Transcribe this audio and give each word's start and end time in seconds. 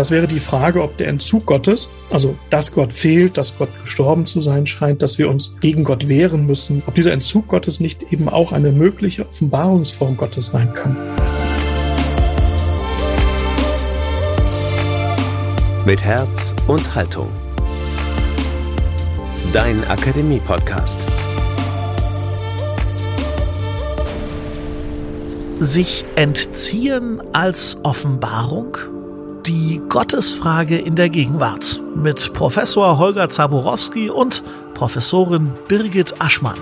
Das 0.00 0.10
wäre 0.10 0.26
die 0.26 0.40
Frage, 0.40 0.82
ob 0.82 0.96
der 0.96 1.08
Entzug 1.08 1.44
Gottes, 1.44 1.90
also 2.08 2.34
dass 2.48 2.72
Gott 2.72 2.90
fehlt, 2.90 3.36
dass 3.36 3.58
Gott 3.58 3.68
gestorben 3.82 4.24
zu 4.24 4.40
sein 4.40 4.66
scheint, 4.66 5.02
dass 5.02 5.18
wir 5.18 5.28
uns 5.28 5.56
gegen 5.60 5.84
Gott 5.84 6.08
wehren 6.08 6.46
müssen, 6.46 6.82
ob 6.86 6.94
dieser 6.94 7.12
Entzug 7.12 7.48
Gottes 7.48 7.80
nicht 7.80 8.10
eben 8.10 8.26
auch 8.30 8.52
eine 8.52 8.72
mögliche 8.72 9.28
Offenbarungsform 9.28 10.16
Gottes 10.16 10.46
sein 10.46 10.72
kann. 10.72 10.96
Mit 15.84 16.02
Herz 16.02 16.54
und 16.66 16.94
Haltung. 16.94 17.28
Dein 19.52 19.84
Akademie-Podcast. 19.84 20.98
Sich 25.58 26.06
entziehen 26.16 27.20
als 27.34 27.76
Offenbarung? 27.82 28.78
Die 29.50 29.82
Gottesfrage 29.88 30.78
in 30.78 30.94
der 30.94 31.08
Gegenwart 31.08 31.82
mit 31.96 32.32
Professor 32.34 32.98
Holger 32.98 33.28
Zaborowski 33.28 34.08
und 34.08 34.44
Professorin 34.74 35.50
Birgit 35.66 36.14
Aschmann. 36.20 36.54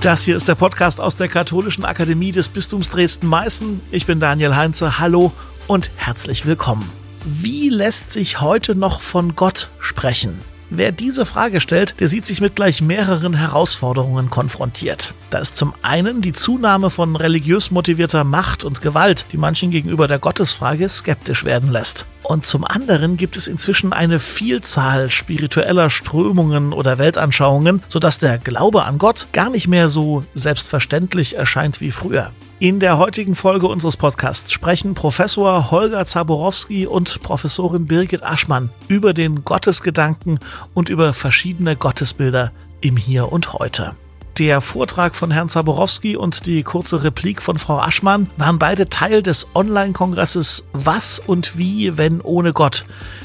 Das 0.00 0.24
hier 0.24 0.34
ist 0.36 0.48
der 0.48 0.56
Podcast 0.56 1.00
aus 1.00 1.14
der 1.14 1.28
Katholischen 1.28 1.84
Akademie 1.84 2.32
des 2.32 2.48
Bistums 2.48 2.90
Dresden-Meißen. 2.90 3.80
Ich 3.92 4.06
bin 4.06 4.18
Daniel 4.18 4.56
Heinze. 4.56 4.98
Hallo 4.98 5.30
und 5.68 5.92
herzlich 5.94 6.44
willkommen. 6.44 6.90
Wie 7.24 7.68
lässt 7.68 8.10
sich 8.10 8.40
heute 8.40 8.74
noch 8.74 9.02
von 9.02 9.36
Gott 9.36 9.68
sprechen? 9.78 10.36
Wer 10.70 10.90
diese 10.90 11.26
Frage 11.26 11.60
stellt, 11.60 11.94
der 12.00 12.08
sieht 12.08 12.26
sich 12.26 12.40
mit 12.40 12.56
gleich 12.56 12.82
mehreren 12.82 13.34
Herausforderungen 13.34 14.30
konfrontiert. 14.30 15.14
Da 15.30 15.38
ist 15.38 15.56
zum 15.56 15.74
einen 15.82 16.22
die 16.22 16.32
Zunahme 16.32 16.90
von 16.90 17.14
religiös 17.14 17.70
motivierter 17.70 18.24
Macht 18.24 18.64
und 18.64 18.82
Gewalt, 18.82 19.26
die 19.32 19.36
manchen 19.36 19.70
gegenüber 19.70 20.08
der 20.08 20.18
Gottesfrage 20.18 20.88
skeptisch 20.88 21.44
werden 21.44 21.70
lässt. 21.70 22.06
Und 22.26 22.44
zum 22.44 22.64
anderen 22.64 23.16
gibt 23.16 23.36
es 23.36 23.46
inzwischen 23.46 23.92
eine 23.92 24.18
Vielzahl 24.18 25.12
spiritueller 25.12 25.90
Strömungen 25.90 26.72
oder 26.72 26.98
Weltanschauungen, 26.98 27.82
sodass 27.86 28.18
der 28.18 28.38
Glaube 28.38 28.84
an 28.84 28.98
Gott 28.98 29.28
gar 29.32 29.48
nicht 29.48 29.68
mehr 29.68 29.88
so 29.88 30.24
selbstverständlich 30.34 31.36
erscheint 31.36 31.80
wie 31.80 31.92
früher. 31.92 32.32
In 32.58 32.80
der 32.80 32.98
heutigen 32.98 33.36
Folge 33.36 33.68
unseres 33.68 33.96
Podcasts 33.96 34.50
sprechen 34.50 34.94
Professor 34.94 35.70
Holger 35.70 36.04
Zaborowski 36.04 36.88
und 36.88 37.22
Professorin 37.22 37.86
Birgit 37.86 38.24
Aschmann 38.24 38.70
über 38.88 39.14
den 39.14 39.44
Gottesgedanken 39.44 40.40
und 40.74 40.88
über 40.88 41.12
verschiedene 41.12 41.76
Gottesbilder 41.76 42.50
im 42.80 42.96
Hier 42.96 43.30
und 43.30 43.52
Heute. 43.52 43.94
Der 44.38 44.60
Vortrag 44.60 45.14
von 45.14 45.30
Herrn 45.30 45.48
Zaborowski 45.48 46.14
und 46.14 46.44
die 46.44 46.62
kurze 46.62 47.02
Replik 47.02 47.40
von 47.40 47.56
Frau 47.56 47.78
Aschmann 47.78 48.28
waren 48.36 48.58
beide 48.58 48.90
Teil 48.90 49.22
des 49.22 49.46
Online-Kongresses 49.54 50.64
Was 50.74 51.18
und 51.18 51.56
Wie, 51.56 51.96
wenn 51.96 52.20
ohne 52.20 52.52
Gott, 52.52 52.84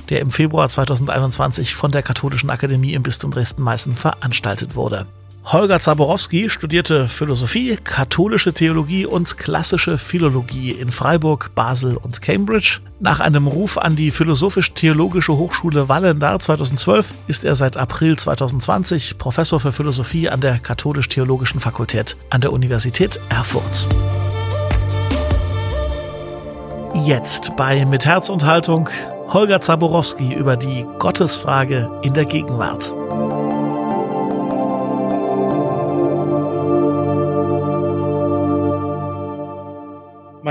der 0.10 0.22
im 0.22 0.32
Februar 0.32 0.70
2021 0.70 1.76
von 1.76 1.92
der 1.92 2.02
Katholischen 2.02 2.50
Akademie 2.50 2.94
im 2.94 3.04
Bistum 3.04 3.32
Dresden-Meißen 3.32 3.98
veranstaltet 3.98 4.78
wurde. 4.78 5.06
Holger 5.44 5.80
Zaborowski 5.80 6.50
studierte 6.50 7.10
Philosophie, 7.10 7.78
katholische 7.84 8.54
Theologie 8.54 9.06
und 9.06 9.38
klassische 9.38 9.98
Philologie 9.98 10.72
in 10.72 10.92
Freiburg, 10.92 11.50
Basel 11.56 11.98
und 11.98 12.22
Cambridge. 12.22 12.80
Nach 13.00 13.20
einem 13.20 13.48
Ruf 13.48 13.78
an 13.78 13.96
die 13.96 14.12
Philosophisch-Theologische 14.12 15.36
Hochschule 15.36 15.90
Wallendar 15.90 16.40
2012 16.40 17.12
ist 17.28 17.44
er 17.44 17.56
seit 17.56 17.76
April 17.76 18.18
2020 18.18 19.18
Professor 19.18 19.60
für 19.60 19.72
Philosophie 19.72 20.30
an 20.30 20.42
der 20.42 20.60
Katholisch-Theologischen 20.60 21.60
Fakultät 21.60 22.16
an 22.30 22.42
der 22.42 22.54
Universität 22.54 23.20
Erfurt. 23.30 23.88
Jetzt 27.04 27.56
bei 27.58 27.86
Mit 27.86 28.06
Herz 28.06 28.30
und 28.30 28.46
Haltung 28.46 28.90
Holger 29.30 29.60
Zaborowski 29.60 30.34
über 30.34 30.56
die 30.56 30.86
Gottesfrage 31.00 31.90
in 32.04 32.14
der 32.14 32.26
Gegenwart. 32.26 32.94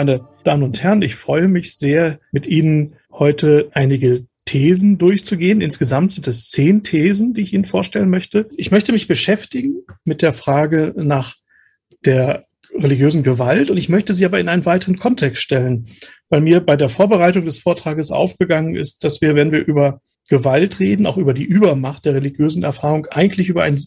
Meine 0.00 0.26
Damen 0.44 0.62
und 0.62 0.82
Herren, 0.82 1.02
ich 1.02 1.14
freue 1.14 1.46
mich 1.46 1.76
sehr, 1.76 2.20
mit 2.32 2.46
Ihnen 2.46 2.94
heute 3.12 3.68
einige 3.74 4.24
Thesen 4.46 4.96
durchzugehen. 4.96 5.60
Insgesamt 5.60 6.12
sind 6.12 6.26
es 6.26 6.48
zehn 6.48 6.82
Thesen, 6.82 7.34
die 7.34 7.42
ich 7.42 7.52
Ihnen 7.52 7.66
vorstellen 7.66 8.08
möchte. 8.08 8.48
Ich 8.56 8.70
möchte 8.70 8.92
mich 8.92 9.08
beschäftigen 9.08 9.82
mit 10.04 10.22
der 10.22 10.32
Frage 10.32 10.94
nach 10.96 11.34
der 12.02 12.46
religiösen 12.72 13.22
Gewalt 13.22 13.70
und 13.70 13.76
ich 13.76 13.90
möchte 13.90 14.14
sie 14.14 14.24
aber 14.24 14.40
in 14.40 14.48
einen 14.48 14.64
weiteren 14.64 14.98
Kontext 14.98 15.42
stellen, 15.42 15.86
weil 16.30 16.40
mir 16.40 16.60
bei 16.60 16.76
der 16.76 16.88
Vorbereitung 16.88 17.44
des 17.44 17.58
Vortrages 17.58 18.10
aufgegangen 18.10 18.76
ist, 18.76 19.04
dass 19.04 19.20
wir, 19.20 19.34
wenn 19.34 19.52
wir 19.52 19.66
über 19.66 20.00
Gewalt 20.30 20.80
reden, 20.80 21.04
auch 21.04 21.18
über 21.18 21.34
die 21.34 21.44
Übermacht 21.44 22.06
der 22.06 22.14
religiösen 22.14 22.62
Erfahrung, 22.62 23.04
eigentlich 23.10 23.50
über 23.50 23.64
ein 23.64 23.78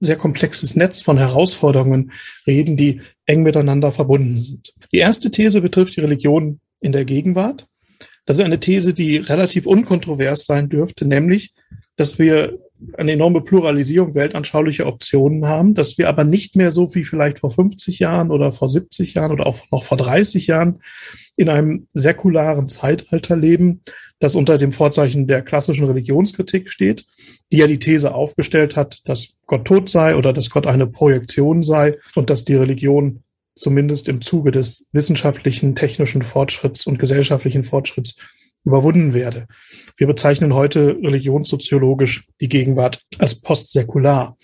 sehr 0.00 0.16
komplexes 0.16 0.74
Netz 0.76 1.02
von 1.02 1.18
Herausforderungen 1.18 2.12
reden, 2.46 2.76
die 2.76 3.02
eng 3.26 3.42
miteinander 3.42 3.92
verbunden 3.92 4.38
sind. 4.38 4.74
Die 4.92 4.98
erste 4.98 5.30
These 5.30 5.60
betrifft 5.60 5.96
die 5.96 6.00
Religion 6.00 6.60
in 6.80 6.92
der 6.92 7.04
Gegenwart. 7.04 7.66
Das 8.24 8.36
ist 8.36 8.44
eine 8.44 8.60
These, 8.60 8.94
die 8.94 9.18
relativ 9.18 9.66
unkontrovers 9.66 10.46
sein 10.46 10.68
dürfte, 10.68 11.04
nämlich, 11.04 11.52
dass 11.96 12.18
wir 12.18 12.58
eine 12.96 13.12
enorme 13.12 13.42
Pluralisierung 13.42 14.14
weltanschaulicher 14.14 14.86
Optionen 14.86 15.46
haben, 15.46 15.74
dass 15.74 15.98
wir 15.98 16.08
aber 16.08 16.24
nicht 16.24 16.56
mehr 16.56 16.70
so 16.70 16.94
wie 16.94 17.04
vielleicht 17.04 17.40
vor 17.40 17.50
50 17.50 17.98
Jahren 17.98 18.30
oder 18.30 18.52
vor 18.52 18.70
70 18.70 19.14
Jahren 19.14 19.32
oder 19.32 19.46
auch 19.46 19.58
noch 19.70 19.82
vor 19.82 19.98
30 19.98 20.46
Jahren 20.46 20.80
in 21.36 21.48
einem 21.50 21.88
säkularen 21.92 22.68
Zeitalter 22.68 23.36
leben, 23.36 23.82
das 24.20 24.34
unter 24.34 24.58
dem 24.58 24.72
Vorzeichen 24.72 25.26
der 25.26 25.42
klassischen 25.42 25.86
Religionskritik 25.86 26.70
steht, 26.70 27.06
die 27.50 27.56
ja 27.56 27.66
die 27.66 27.78
These 27.78 28.14
aufgestellt 28.14 28.76
hat, 28.76 29.00
dass 29.06 29.34
Gott 29.46 29.64
tot 29.64 29.88
sei 29.88 30.14
oder 30.14 30.32
dass 30.32 30.50
Gott 30.50 30.66
eine 30.66 30.86
Projektion 30.86 31.62
sei 31.62 31.98
und 32.14 32.30
dass 32.30 32.44
die 32.44 32.54
Religion 32.54 33.24
zumindest 33.56 34.08
im 34.08 34.20
Zuge 34.20 34.52
des 34.52 34.86
wissenschaftlichen, 34.92 35.74
technischen 35.74 36.22
Fortschritts 36.22 36.86
und 36.86 36.98
gesellschaftlichen 36.98 37.64
Fortschritts 37.64 38.16
überwunden 38.64 39.14
werde. 39.14 39.46
Wir 39.96 40.06
bezeichnen 40.06 40.54
heute 40.54 40.98
religionssoziologisch 41.02 42.26
die 42.40 42.48
Gegenwart 42.48 43.02
als 43.18 43.40
postsäkular. 43.40 44.36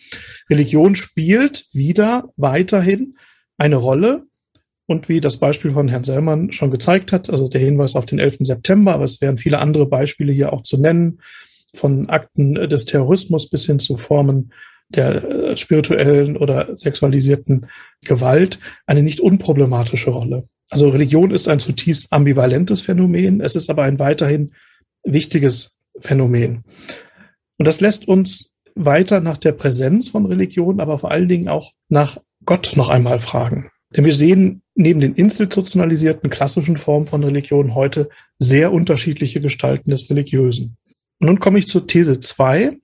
Religion 0.49 0.97
spielt 0.97 1.67
wieder 1.73 2.31
weiterhin 2.37 3.17
eine 3.59 3.77
Rolle 3.77 4.27
und 4.87 5.09
wie 5.09 5.21
das 5.21 5.39
Beispiel 5.39 5.73
von 5.73 5.89
Herrn 5.89 6.05
Sellmann 6.05 6.53
schon 6.53 6.71
gezeigt 6.71 7.13
hat, 7.13 7.29
also 7.29 7.49
der 7.49 7.61
Hinweis 7.61 7.97
auf 7.97 8.07
den 8.07 8.19
11. 8.19 8.39
September, 8.41 8.95
aber 8.95 9.05
es 9.05 9.21
wären 9.21 9.39
viele 9.39 9.59
andere 9.59 9.87
Beispiele 9.87 10.33
hier 10.33 10.53
auch 10.53 10.63
zu 10.63 10.79
nennen, 10.79 11.21
von 11.75 12.09
Akten 12.09 12.55
des 12.55 12.85
Terrorismus 12.85 13.51
bis 13.51 13.67
hin 13.67 13.79
zu 13.79 13.97
Formen 13.97 14.53
der 14.89 15.25
äh, 15.25 15.57
spirituellen 15.57 16.37
oder 16.37 16.77
sexualisierten 16.77 17.67
Gewalt, 18.05 18.61
eine 18.87 19.03
nicht 19.03 19.21
unproblematische 19.21 20.11
Rolle. 20.11 20.49
Also 20.71 20.89
Religion 20.89 21.33
ist 21.33 21.49
ein 21.49 21.61
zutiefst 21.61 22.13
ambivalentes 22.13 22.83
Phänomen, 22.83 23.41
es 23.41 23.57
ist 23.57 23.69
aber 23.71 23.85
ein 23.85 23.99
weiterhin 23.99 24.53
wichtiges 25.05 25.77
Phänomen. 26.01 26.63
Und 27.59 27.67
das 27.67 27.81
lässt 27.81 28.07
uns 28.07 28.55
weiter 28.75 29.21
nach 29.21 29.39
der 29.39 29.53
Präsenz 29.53 30.09
von 30.09 30.27
Religion, 30.27 30.81
aber 30.81 30.99
vor 30.99 31.11
allen 31.11 31.29
Dingen 31.29 31.49
auch 31.49 31.73
nach 31.89 32.19
Gott 32.45 32.75
noch 32.77 32.91
einmal 32.91 33.21
fragen. 33.21 33.71
Denn 33.97 34.05
wir 34.05 34.15
sehen 34.15 34.63
neben 34.75 35.01
den 35.01 35.15
institutionalisierten 35.15 36.29
klassischen 36.29 36.77
Formen 36.77 37.07
von 37.07 37.25
Religion 37.25 37.75
heute 37.75 38.11
sehr 38.39 38.73
unterschiedliche 38.73 39.41
Gestalten 39.41 39.91
des 39.91 40.11
Religiösen. 40.11 40.77
Und 41.19 41.29
nun 41.29 41.41
komme 41.41 41.59
ich 41.59 41.67
zur 41.67 41.87
These 41.87 42.21
zwei, 42.21 42.77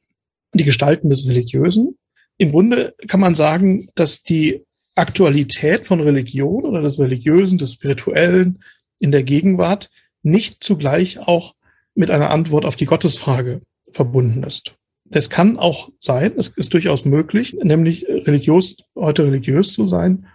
die 0.54 0.64
Gestalten 0.64 1.10
des 1.10 1.28
Religiösen. 1.28 1.98
Im 2.38 2.50
Grunde 2.50 2.94
kann 3.08 3.20
man 3.20 3.34
sagen, 3.34 3.88
dass 3.94 4.22
die 4.22 4.64
Aktualität 4.94 5.86
von 5.86 6.00
Religion 6.00 6.64
oder 6.64 6.80
des 6.80 6.98
Religiösen, 6.98 7.58
des 7.58 7.74
Spirituellen 7.74 8.62
in 8.98 9.10
der 9.10 9.22
Gegenwart 9.22 9.90
nicht 10.22 10.64
zugleich 10.64 11.18
auch 11.18 11.54
mit 11.94 12.10
einer 12.10 12.30
Antwort 12.30 12.64
auf 12.64 12.76
die 12.76 12.86
Gottesfrage 12.86 13.60
verbunden 13.90 14.42
ist. 14.44 14.74
Das 15.04 15.28
kann 15.28 15.58
auch 15.58 15.90
sein, 15.98 16.32
es 16.38 16.48
ist 16.48 16.72
durchaus 16.72 17.04
möglich, 17.04 17.54
nämlich 17.62 18.06
religiös, 18.08 18.78
heute 18.96 19.26
religiös 19.26 19.74
zu 19.74 19.84
sein 19.84 20.26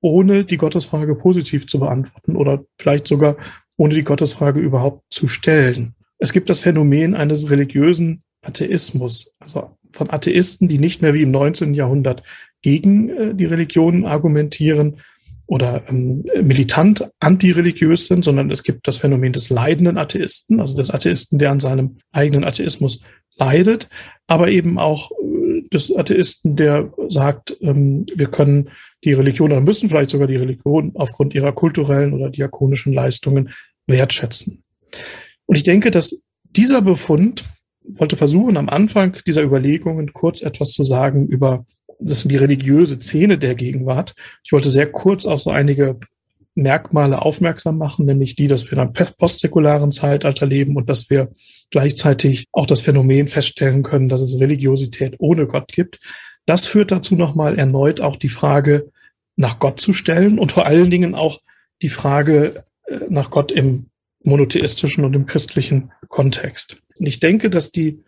ohne 0.00 0.44
die 0.44 0.56
Gottesfrage 0.56 1.14
positiv 1.14 1.66
zu 1.66 1.80
beantworten 1.80 2.36
oder 2.36 2.64
vielleicht 2.78 3.06
sogar 3.06 3.36
ohne 3.76 3.94
die 3.94 4.04
Gottesfrage 4.04 4.60
überhaupt 4.60 5.02
zu 5.10 5.28
stellen. 5.28 5.94
Es 6.18 6.32
gibt 6.32 6.48
das 6.48 6.60
Phänomen 6.60 7.14
eines 7.14 7.50
religiösen 7.50 8.22
Atheismus, 8.42 9.34
also 9.40 9.76
von 9.90 10.10
Atheisten, 10.10 10.68
die 10.68 10.78
nicht 10.78 11.02
mehr 11.02 11.14
wie 11.14 11.22
im 11.22 11.30
19. 11.30 11.74
Jahrhundert 11.74 12.22
gegen 12.62 13.08
äh, 13.10 13.34
die 13.34 13.44
Religion 13.44 14.06
argumentieren 14.06 15.00
oder 15.46 15.82
ähm, 15.88 16.24
militant 16.42 17.08
antireligiös 17.20 18.06
sind, 18.06 18.24
sondern 18.24 18.50
es 18.50 18.62
gibt 18.62 18.88
das 18.88 18.98
Phänomen 18.98 19.32
des 19.32 19.50
leidenden 19.50 19.98
Atheisten, 19.98 20.60
also 20.60 20.76
des 20.76 20.90
Atheisten, 20.90 21.38
der 21.38 21.50
an 21.50 21.60
seinem 21.60 21.96
eigenen 22.12 22.44
Atheismus 22.44 23.02
leidet, 23.36 23.88
aber 24.26 24.48
eben 24.48 24.78
auch 24.78 25.10
des 25.72 25.94
Atheisten, 25.94 26.56
der 26.56 26.92
sagt, 27.08 27.56
ähm, 27.60 28.06
wir 28.14 28.26
können 28.26 28.70
die 29.04 29.12
Religion 29.12 29.52
oder 29.52 29.60
müssen 29.60 29.88
vielleicht 29.88 30.10
sogar 30.10 30.26
die 30.26 30.36
Religion 30.36 30.92
aufgrund 30.94 31.34
ihrer 31.34 31.52
kulturellen 31.52 32.12
oder 32.12 32.30
diakonischen 32.30 32.92
Leistungen 32.92 33.50
wertschätzen. 33.86 34.62
Und 35.46 35.56
ich 35.56 35.62
denke, 35.62 35.90
dass 35.90 36.22
dieser 36.44 36.82
Befund 36.82 37.44
wollte 37.84 38.16
versuchen, 38.16 38.56
am 38.56 38.68
Anfang 38.68 39.16
dieser 39.26 39.42
Überlegungen 39.42 40.12
kurz 40.12 40.42
etwas 40.42 40.72
zu 40.72 40.82
sagen 40.82 41.28
über 41.28 41.64
das 41.98 42.20
sind 42.20 42.30
die 42.30 42.36
religiöse 42.36 42.96
Szene 43.00 43.38
der 43.38 43.54
Gegenwart. 43.54 44.14
Ich 44.44 44.52
wollte 44.52 44.68
sehr 44.68 44.90
kurz 44.90 45.24
auf 45.24 45.40
so 45.40 45.50
einige 45.50 45.98
Merkmale 46.56 47.22
aufmerksam 47.22 47.78
machen, 47.78 48.06
nämlich 48.06 48.34
die, 48.34 48.46
dass 48.46 48.64
wir 48.64 48.72
in 48.72 48.78
einem 48.80 48.92
postsäkularen 48.92 49.92
Zeitalter 49.92 50.46
leben 50.46 50.76
und 50.76 50.88
dass 50.88 51.10
wir 51.10 51.30
gleichzeitig 51.70 52.46
auch 52.52 52.66
das 52.66 52.80
Phänomen 52.80 53.28
feststellen 53.28 53.82
können, 53.82 54.08
dass 54.08 54.22
es 54.22 54.40
Religiosität 54.40 55.16
ohne 55.18 55.46
Gott 55.46 55.68
gibt. 55.68 56.00
Das 56.46 56.66
führt 56.66 56.90
dazu 56.90 57.14
nochmal 57.14 57.58
erneut 57.58 58.00
auch 58.00 58.16
die 58.16 58.30
Frage 58.30 58.90
nach 59.36 59.58
Gott 59.58 59.80
zu 59.80 59.92
stellen 59.92 60.38
und 60.38 60.50
vor 60.50 60.66
allen 60.66 60.90
Dingen 60.90 61.14
auch 61.14 61.40
die 61.82 61.90
Frage 61.90 62.64
äh, 62.86 63.00
nach 63.10 63.30
Gott 63.30 63.52
im 63.52 63.86
monotheistischen 64.22 65.04
und 65.04 65.14
im 65.14 65.26
christlichen 65.26 65.92
Kontext. 66.08 66.78
Und 66.98 67.06
ich 67.06 67.20
denke, 67.20 67.50
dass 67.50 67.70
die 67.70 68.02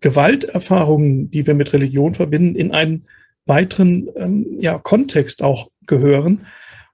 Gewalterfahrungen, 0.00 1.30
die 1.30 1.46
wir 1.46 1.54
mit 1.54 1.72
Religion 1.72 2.14
verbinden, 2.14 2.56
in 2.56 2.72
einen 2.72 3.06
weiteren 3.44 4.08
ähm, 4.16 4.46
ja, 4.60 4.78
Kontext 4.78 5.42
auch 5.42 5.70
gehören. 5.86 6.46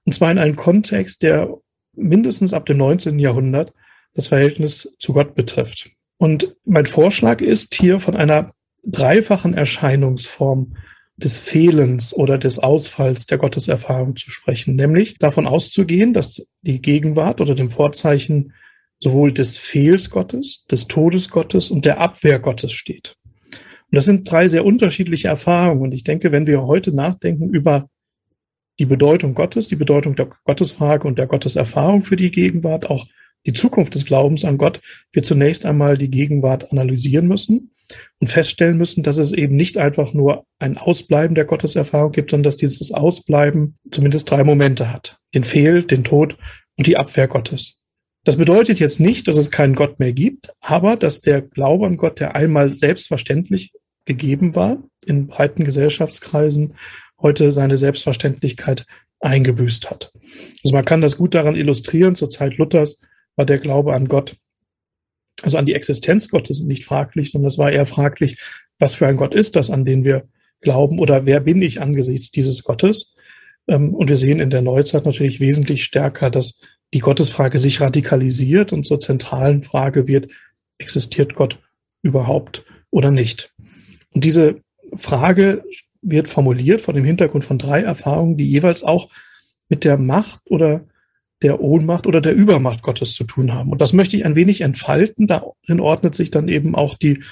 Und 0.05 0.13
zwar 0.13 0.31
in 0.31 0.37
einen 0.37 0.55
Kontext, 0.55 1.21
der 1.21 1.53
mindestens 1.95 2.53
ab 2.53 2.65
dem 2.65 2.77
19. 2.77 3.19
Jahrhundert 3.19 3.73
das 4.13 4.27
Verhältnis 4.27 4.93
zu 4.99 5.13
Gott 5.13 5.35
betrifft. 5.35 5.91
Und 6.17 6.55
mein 6.65 6.85
Vorschlag 6.85 7.41
ist 7.41 7.75
hier 7.75 7.99
von 7.99 8.15
einer 8.15 8.53
dreifachen 8.85 9.53
Erscheinungsform 9.53 10.75
des 11.15 11.37
Fehlens 11.37 12.13
oder 12.13 12.37
des 12.37 12.59
Ausfalls 12.59 13.25
der 13.25 13.37
Gotteserfahrung 13.37 14.15
zu 14.15 14.31
sprechen, 14.31 14.75
nämlich 14.75 15.17
davon 15.17 15.47
auszugehen, 15.47 16.13
dass 16.13 16.45
die 16.61 16.81
Gegenwart 16.81 17.39
oder 17.39 17.55
dem 17.55 17.71
Vorzeichen 17.71 18.53
sowohl 18.99 19.31
des 19.31 19.57
Fehls 19.57 20.09
Gottes, 20.09 20.65
des 20.71 20.87
Todes 20.87 21.29
Gottes 21.29 21.69
und 21.69 21.85
der 21.85 21.99
Abwehr 21.99 22.39
Gottes 22.39 22.71
steht. 22.73 23.15
Und 23.51 23.97
das 23.97 24.05
sind 24.05 24.29
drei 24.29 24.47
sehr 24.47 24.65
unterschiedliche 24.65 25.27
Erfahrungen. 25.27 25.83
Und 25.83 25.91
ich 25.91 26.03
denke, 26.03 26.31
wenn 26.31 26.47
wir 26.47 26.63
heute 26.63 26.95
nachdenken 26.95 27.49
über 27.49 27.89
die 28.79 28.85
Bedeutung 28.85 29.35
Gottes, 29.35 29.67
die 29.67 29.75
Bedeutung 29.75 30.15
der 30.15 30.29
Gottesfrage 30.45 31.07
und 31.07 31.17
der 31.17 31.27
Gotteserfahrung 31.27 32.03
für 32.03 32.15
die 32.15 32.31
Gegenwart, 32.31 32.89
auch 32.89 33.05
die 33.45 33.53
Zukunft 33.53 33.93
des 33.93 34.05
Glaubens 34.05 34.45
an 34.45 34.57
Gott, 34.57 34.81
wir 35.11 35.23
zunächst 35.23 35.65
einmal 35.65 35.97
die 35.97 36.09
Gegenwart 36.09 36.71
analysieren 36.71 37.27
müssen 37.27 37.71
und 38.19 38.29
feststellen 38.29 38.77
müssen, 38.77 39.03
dass 39.03 39.17
es 39.17 39.33
eben 39.33 39.55
nicht 39.55 39.77
einfach 39.77 40.13
nur 40.13 40.45
ein 40.59 40.77
Ausbleiben 40.77 41.35
der 41.35 41.45
Gotteserfahrung 41.45 42.13
gibt, 42.13 42.31
sondern 42.31 42.45
dass 42.45 42.57
dieses 42.57 42.91
Ausbleiben 42.91 43.77
zumindest 43.91 44.31
drei 44.31 44.43
Momente 44.43 44.91
hat. 44.91 45.19
Den 45.35 45.43
Fehl, 45.43 45.83
den 45.83 46.03
Tod 46.03 46.37
und 46.77 46.87
die 46.87 46.97
Abwehr 46.97 47.27
Gottes. 47.27 47.81
Das 48.23 48.37
bedeutet 48.37 48.79
jetzt 48.79 49.01
nicht, 49.01 49.27
dass 49.27 49.35
es 49.35 49.51
keinen 49.51 49.75
Gott 49.75 49.99
mehr 49.99 50.13
gibt, 50.13 50.53
aber 50.61 50.95
dass 50.95 51.19
der 51.19 51.41
Glaube 51.41 51.85
an 51.85 51.97
Gott, 51.97 52.21
der 52.21 52.35
einmal 52.35 52.71
selbstverständlich 52.71 53.73
gegeben 54.05 54.55
war 54.55 54.81
in 55.05 55.27
breiten 55.27 55.65
Gesellschaftskreisen, 55.65 56.75
heute 57.21 57.51
seine 57.51 57.77
Selbstverständlichkeit 57.77 58.85
eingebüßt 59.19 59.89
hat. 59.89 60.11
Also 60.63 60.75
man 60.75 60.85
kann 60.85 61.01
das 61.01 61.17
gut 61.17 61.33
daran 61.33 61.55
illustrieren. 61.55 62.15
Zur 62.15 62.29
Zeit 62.29 62.57
Luthers 62.57 62.99
war 63.35 63.45
der 63.45 63.59
Glaube 63.59 63.93
an 63.93 64.07
Gott, 64.07 64.35
also 65.41 65.57
an 65.57 65.65
die 65.65 65.73
Existenz 65.73 66.29
Gottes 66.29 66.61
nicht 66.61 66.85
fraglich, 66.85 67.31
sondern 67.31 67.47
es 67.47 67.57
war 67.57 67.71
eher 67.71 67.85
fraglich, 67.85 68.37
was 68.79 68.95
für 68.95 69.07
ein 69.07 69.17
Gott 69.17 69.33
ist 69.33 69.55
das, 69.55 69.69
an 69.69 69.85
den 69.85 70.03
wir 70.03 70.27
glauben 70.61 70.99
oder 70.99 71.25
wer 71.25 71.39
bin 71.39 71.61
ich 71.61 71.81
angesichts 71.81 72.31
dieses 72.31 72.63
Gottes? 72.63 73.15
Ähm, 73.67 73.93
und 73.93 74.09
wir 74.09 74.17
sehen 74.17 74.39
in 74.39 74.49
der 74.49 74.61
Neuzeit 74.61 75.05
natürlich 75.05 75.39
wesentlich 75.39 75.83
stärker, 75.83 76.29
dass 76.29 76.59
die 76.93 76.99
Gottesfrage 76.99 77.57
sich 77.59 77.81
radikalisiert 77.81 78.73
und 78.73 78.85
zur 78.85 78.99
zentralen 78.99 79.63
Frage 79.63 80.07
wird, 80.07 80.31
existiert 80.77 81.35
Gott 81.35 81.59
überhaupt 82.01 82.65
oder 82.91 83.11
nicht? 83.11 83.53
Und 84.13 84.23
diese 84.23 84.61
Frage 84.95 85.63
wird 86.03 86.27
formuliert 86.27 86.81
vor 86.81 86.93
dem 86.93 87.03
Hintergrund 87.03 87.45
von 87.45 87.57
drei 87.57 87.81
Erfahrungen, 87.81 88.37
die 88.37 88.45
jeweils 88.45 88.83
auch 88.83 89.09
mit 89.69 89.83
der 89.85 89.97
Macht 89.97 90.41
oder 90.45 90.85
der 91.41 91.61
Ohnmacht 91.61 92.07
oder 92.07 92.21
der 92.21 92.33
Übermacht 92.33 92.83
Gottes 92.83 93.13
zu 93.13 93.25
tun 93.25 93.53
haben. 93.53 93.71
Und 93.71 93.81
das 93.81 93.93
möchte 93.93 94.15
ich 94.15 94.25
ein 94.25 94.35
wenig 94.35 94.61
entfalten. 94.61 95.27
Darin 95.27 95.79
ordnet 95.79 96.15
sich 96.15 96.31
dann 96.31 96.47
eben 96.47 96.75
auch 96.75 96.97
die 96.97 97.23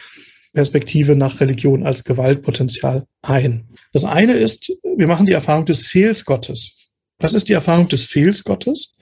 Perspektive 0.53 1.15
nach 1.15 1.39
Religion 1.39 1.85
als 1.85 2.03
Gewaltpotenzial 2.03 3.05
ein. 3.21 3.69
Das 3.93 4.03
eine 4.03 4.33
ist, 4.33 4.77
wir 4.83 5.07
machen 5.07 5.25
die 5.25 5.31
Erfahrung 5.31 5.65
des 5.65 5.85
Fehls 5.87 6.25
Gottes. 6.25 6.89
Was 7.19 7.33
ist 7.33 7.47
die 7.47 7.53
Erfahrung 7.53 7.87
des 7.87 8.03
Fehls 8.03 8.43
Gottes? 8.43 8.95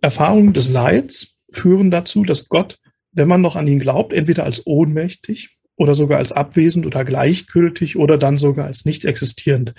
Erfahrungen 0.00 0.52
des 0.52 0.70
Leids 0.70 1.36
führen 1.50 1.90
dazu, 1.90 2.24
dass 2.24 2.48
Gott, 2.48 2.78
wenn 3.12 3.28
man 3.28 3.42
noch 3.42 3.54
an 3.54 3.68
ihn 3.68 3.78
glaubt, 3.78 4.12
entweder 4.12 4.44
als 4.44 4.66
ohnmächtig 4.66 5.56
oder 5.82 5.94
sogar 5.94 6.18
als 6.18 6.30
abwesend 6.30 6.86
oder 6.86 7.04
gleichgültig 7.04 7.96
oder 7.96 8.16
dann 8.16 8.38
sogar 8.38 8.66
als 8.66 8.84
nicht 8.84 9.04
existierend 9.04 9.74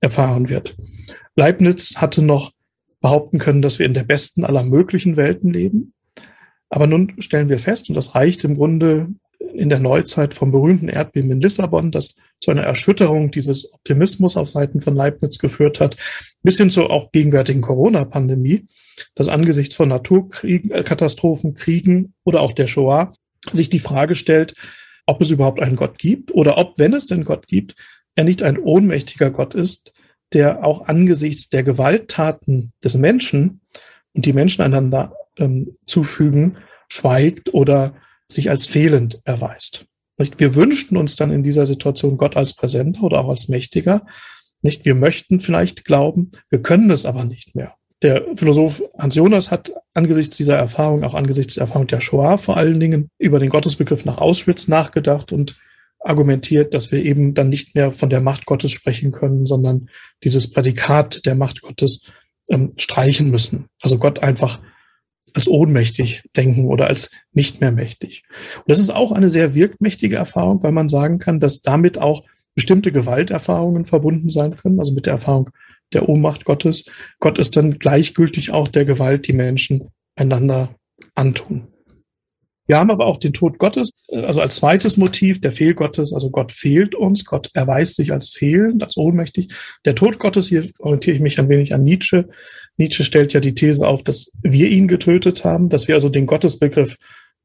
erfahren 0.00 0.48
wird. 0.48 0.74
Leibniz 1.36 1.96
hatte 1.98 2.22
noch 2.22 2.52
behaupten 3.02 3.38
können, 3.38 3.60
dass 3.60 3.78
wir 3.78 3.84
in 3.84 3.92
der 3.92 4.04
besten 4.04 4.44
aller 4.44 4.64
möglichen 4.64 5.16
Welten 5.16 5.52
leben. 5.52 5.92
Aber 6.70 6.86
nun 6.86 7.12
stellen 7.18 7.50
wir 7.50 7.58
fest, 7.58 7.90
und 7.90 7.96
das 7.96 8.14
reicht 8.14 8.44
im 8.44 8.56
Grunde 8.56 9.08
in 9.52 9.68
der 9.68 9.80
Neuzeit 9.80 10.34
vom 10.34 10.52
berühmten 10.52 10.88
Erdbeben 10.88 11.30
in 11.30 11.40
Lissabon, 11.42 11.90
das 11.90 12.16
zu 12.40 12.50
einer 12.50 12.62
Erschütterung 12.62 13.30
dieses 13.30 13.70
Optimismus 13.74 14.38
auf 14.38 14.48
Seiten 14.48 14.80
von 14.80 14.96
Leibniz 14.96 15.38
geführt 15.38 15.80
hat, 15.80 15.96
bis 16.42 16.56
hin 16.56 16.70
zur 16.70 16.90
auch 16.90 17.12
gegenwärtigen 17.12 17.60
Corona-Pandemie, 17.60 18.66
dass 19.14 19.28
angesichts 19.28 19.74
von 19.74 19.90
Naturkatastrophen, 19.90 21.54
Kriegen 21.54 22.14
oder 22.24 22.40
auch 22.40 22.52
der 22.52 22.68
Shoah 22.68 23.12
sich 23.50 23.68
die 23.68 23.80
Frage 23.80 24.14
stellt, 24.14 24.54
ob 25.06 25.20
es 25.20 25.30
überhaupt 25.30 25.60
einen 25.60 25.76
Gott 25.76 25.98
gibt 25.98 26.32
oder 26.32 26.58
ob, 26.58 26.78
wenn 26.78 26.94
es 26.94 27.06
denn 27.06 27.24
Gott 27.24 27.46
gibt, 27.46 27.74
er 28.14 28.24
nicht 28.24 28.42
ein 28.42 28.58
ohnmächtiger 28.58 29.30
Gott 29.30 29.54
ist, 29.54 29.92
der 30.32 30.64
auch 30.64 30.88
angesichts 30.88 31.48
der 31.48 31.62
Gewalttaten 31.62 32.72
des 32.82 32.96
Menschen 32.96 33.60
und 34.12 34.26
die 34.26 34.32
Menschen 34.32 34.62
einander 34.62 35.14
ähm, 35.38 35.74
zufügen, 35.86 36.58
schweigt 36.88 37.52
oder 37.54 37.94
sich 38.28 38.50
als 38.50 38.66
fehlend 38.66 39.20
erweist. 39.24 39.86
Nicht? 40.18 40.38
Wir 40.40 40.56
wünschten 40.56 40.96
uns 40.96 41.16
dann 41.16 41.30
in 41.30 41.42
dieser 41.42 41.66
Situation 41.66 42.16
Gott 42.16 42.36
als 42.36 42.54
Präsenter 42.54 43.02
oder 43.02 43.20
auch 43.20 43.28
als 43.28 43.48
Mächtiger. 43.48 44.06
Nicht? 44.60 44.84
Wir 44.84 44.94
möchten 44.94 45.40
vielleicht 45.40 45.84
glauben, 45.84 46.30
wir 46.50 46.62
können 46.62 46.90
es 46.90 47.06
aber 47.06 47.24
nicht 47.24 47.54
mehr. 47.54 47.74
Der 48.02 48.26
Philosoph 48.34 48.82
Hans 48.98 49.14
Jonas 49.14 49.50
hat 49.50 49.72
angesichts 49.94 50.36
dieser 50.36 50.56
Erfahrung, 50.56 51.04
auch 51.04 51.14
angesichts 51.14 51.54
der 51.54 51.62
Erfahrung 51.62 51.86
der 51.86 52.00
Shoah 52.00 52.36
vor 52.36 52.56
allen 52.56 52.80
Dingen, 52.80 53.10
über 53.18 53.38
den 53.38 53.48
Gottesbegriff 53.48 54.04
nach 54.04 54.18
Auschwitz 54.18 54.66
nachgedacht 54.66 55.32
und 55.32 55.60
argumentiert, 56.00 56.74
dass 56.74 56.90
wir 56.90 57.04
eben 57.04 57.34
dann 57.34 57.48
nicht 57.48 57.76
mehr 57.76 57.92
von 57.92 58.10
der 58.10 58.20
Macht 58.20 58.44
Gottes 58.46 58.72
sprechen 58.72 59.12
können, 59.12 59.46
sondern 59.46 59.88
dieses 60.24 60.50
Prädikat 60.50 61.24
der 61.26 61.36
Macht 61.36 61.62
Gottes 61.62 62.10
ähm, 62.50 62.72
streichen 62.76 63.30
müssen. 63.30 63.66
Also 63.82 63.98
Gott 63.98 64.20
einfach 64.20 64.60
als 65.34 65.46
ohnmächtig 65.46 66.28
denken 66.36 66.66
oder 66.66 66.88
als 66.88 67.10
nicht 67.32 67.60
mehr 67.60 67.72
mächtig. 67.72 68.24
Und 68.56 68.68
das 68.68 68.80
ist 68.80 68.90
auch 68.90 69.12
eine 69.12 69.30
sehr 69.30 69.54
wirkmächtige 69.54 70.16
Erfahrung, 70.16 70.62
weil 70.62 70.72
man 70.72 70.88
sagen 70.88 71.20
kann, 71.20 71.38
dass 71.38 71.62
damit 71.62 71.98
auch 71.98 72.24
bestimmte 72.54 72.92
Gewalterfahrungen 72.92 73.84
verbunden 73.84 74.28
sein 74.28 74.56
können, 74.56 74.78
also 74.78 74.92
mit 74.92 75.06
der 75.06 75.14
Erfahrung 75.14 75.50
der 75.94 76.08
Ohnmacht 76.08 76.44
Gottes. 76.44 76.84
Gott 77.20 77.38
ist 77.38 77.56
dann 77.56 77.78
gleichgültig 77.78 78.52
auch 78.52 78.68
der 78.68 78.84
Gewalt, 78.84 79.26
die 79.28 79.32
Menschen 79.32 79.88
einander 80.16 80.74
antun. 81.14 81.68
Wir 82.66 82.78
haben 82.78 82.90
aber 82.90 83.06
auch 83.06 83.18
den 83.18 83.32
Tod 83.32 83.58
Gottes, 83.58 83.90
äh, 84.08 84.20
also 84.20 84.40
als 84.40 84.56
zweites 84.56 84.96
Motiv, 84.96 85.40
der 85.40 85.52
Fehl 85.52 85.74
Gottes, 85.74 86.12
also 86.12 86.30
Gott 86.30 86.52
fehlt 86.52 86.94
uns, 86.94 87.24
Gott 87.24 87.50
erweist 87.54 87.96
sich 87.96 88.12
als 88.12 88.30
fehlend, 88.30 88.82
als 88.82 88.96
ohnmächtig. 88.96 89.48
Der 89.84 89.94
Tod 89.94 90.18
Gottes, 90.18 90.48
hier 90.48 90.66
orientiere 90.78 91.16
ich 91.16 91.22
mich 91.22 91.38
ein 91.38 91.48
wenig 91.48 91.74
an 91.74 91.82
Nietzsche. 91.82 92.28
Nietzsche 92.76 93.04
stellt 93.04 93.32
ja 93.32 93.40
die 93.40 93.54
These 93.54 93.86
auf, 93.86 94.02
dass 94.04 94.30
wir 94.42 94.68
ihn 94.68 94.86
getötet 94.86 95.44
haben, 95.44 95.68
dass 95.68 95.88
wir 95.88 95.96
also 95.96 96.08
den 96.08 96.26
Gottesbegriff 96.26 96.96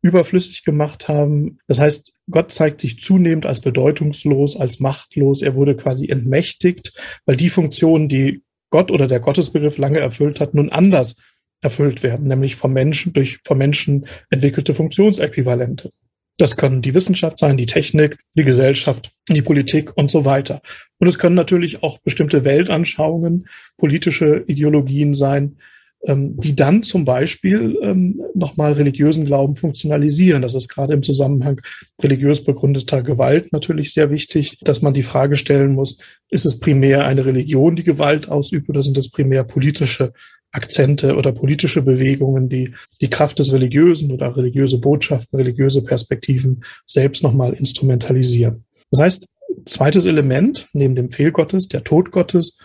überflüssig 0.02 0.64
gemacht 0.64 1.08
haben. 1.08 1.60
Das 1.68 1.80
heißt, 1.80 2.14
Gott 2.30 2.52
zeigt 2.52 2.82
sich 2.82 3.00
zunehmend 3.00 3.46
als 3.46 3.62
bedeutungslos, 3.62 4.56
als 4.56 4.80
machtlos. 4.80 5.42
Er 5.42 5.56
wurde 5.56 5.76
quasi 5.76 6.10
entmächtigt, 6.10 6.94
weil 7.26 7.36
die 7.36 7.50
Funktionen, 7.50 8.08
die 8.10 8.44
Gott 8.70 8.92
oder 8.92 9.08
der 9.08 9.20
Gottesbegriff 9.20 9.78
lange 9.78 10.00
erfüllt 10.00 10.40
hat, 10.40 10.54
nun 10.54 10.70
anders 10.70 11.16
erfüllt 11.62 12.04
werden, 12.04 12.28
nämlich 12.28 12.56
vom 12.56 12.74
Menschen 12.74 13.14
durch 13.14 13.40
vom 13.44 13.58
Menschen 13.58 14.08
entwickelte 14.30 14.76
Funktionsäquivalente. 14.76 15.92
Das 16.38 16.56
können 16.56 16.84
die 16.84 16.94
Wissenschaft 16.94 17.40
sein, 17.40 17.58
die 17.58 17.66
Technik, 17.66 18.20
die 18.36 18.44
Gesellschaft, 18.44 19.12
die 19.28 19.42
Politik 19.42 19.98
und 19.98 20.12
so 20.12 20.24
weiter. 20.24 20.62
Und 21.00 21.08
es 21.08 21.18
können 21.18 21.34
natürlich 21.34 21.82
auch 21.82 21.98
bestimmte 22.00 22.44
Weltanschauungen, 22.44 23.48
politische 23.76 24.44
Ideologien 24.46 25.16
sein, 25.16 25.58
die 26.40 26.56
dann 26.56 26.84
zum 26.84 27.06
Beispiel 27.06 27.78
ähm, 27.82 28.22
nochmal 28.34 28.74
religiösen 28.74 29.26
Glauben 29.26 29.56
funktionalisieren. 29.56 30.42
Das 30.42 30.56
ist 30.56 30.70
gerade 30.70 30.94
im 30.94 31.04
Zusammenhang 31.04 31.60
religiös 32.02 32.44
begründeter 32.44 33.02
Gewalt 33.02 33.52
natürlich 33.52 33.94
sehr 33.94 34.10
wichtig, 34.10 34.60
dass 34.62 34.82
man 34.82 34.94
die 34.94 35.04
Frage 35.04 35.36
stellen 35.36 35.74
muss, 35.74 35.98
ist 36.30 36.46
es 36.46 36.60
primär 36.60 37.06
eine 37.06 37.26
Religion, 37.26 37.76
die 37.76 37.84
Gewalt 37.84 38.30
ausübt 38.30 38.70
oder 38.70 38.84
sind 38.84 38.98
es 38.98 39.12
primär 39.12 39.44
politische 39.44 40.14
Akzente 40.52 41.16
oder 41.16 41.32
politische 41.32 41.82
Bewegungen, 41.82 42.48
die 42.48 42.74
die 43.02 43.10
Kraft 43.10 43.40
des 43.40 43.52
Religiösen 43.52 44.12
oder 44.12 44.36
religiöse 44.36 44.80
Botschaften, 44.80 45.38
religiöse 45.38 45.84
Perspektiven 45.84 46.64
selbst 46.86 47.22
nochmal 47.22 47.54
instrumentalisieren. 47.54 48.64
Das 48.92 49.02
heißt, 49.02 49.28
zweites 49.66 50.06
Element 50.06 50.68
neben 50.74 50.96
dem 50.96 51.10
Fehlgottes, 51.10 51.68
der 51.68 51.84
Tod 51.84 52.12
Gottes, 52.12 52.58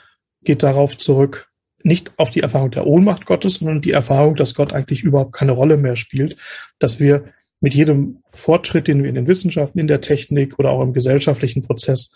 geht 0.44 0.62
darauf 0.62 0.96
zurück, 0.96 1.51
nicht 1.84 2.12
auf 2.16 2.30
die 2.30 2.40
Erfahrung 2.40 2.70
der 2.70 2.86
Ohnmacht 2.86 3.26
Gottes, 3.26 3.54
sondern 3.54 3.80
die 3.80 3.92
Erfahrung, 3.92 4.36
dass 4.36 4.54
Gott 4.54 4.72
eigentlich 4.72 5.02
überhaupt 5.02 5.32
keine 5.32 5.52
Rolle 5.52 5.76
mehr 5.76 5.96
spielt, 5.96 6.36
dass 6.78 7.00
wir 7.00 7.24
mit 7.60 7.74
jedem 7.74 8.22
Fortschritt, 8.32 8.88
den 8.88 9.02
wir 9.02 9.08
in 9.08 9.14
den 9.14 9.28
Wissenschaften, 9.28 9.78
in 9.78 9.86
der 9.86 10.00
Technik 10.00 10.58
oder 10.58 10.70
auch 10.70 10.82
im 10.82 10.92
gesellschaftlichen 10.92 11.62
Prozess 11.62 12.14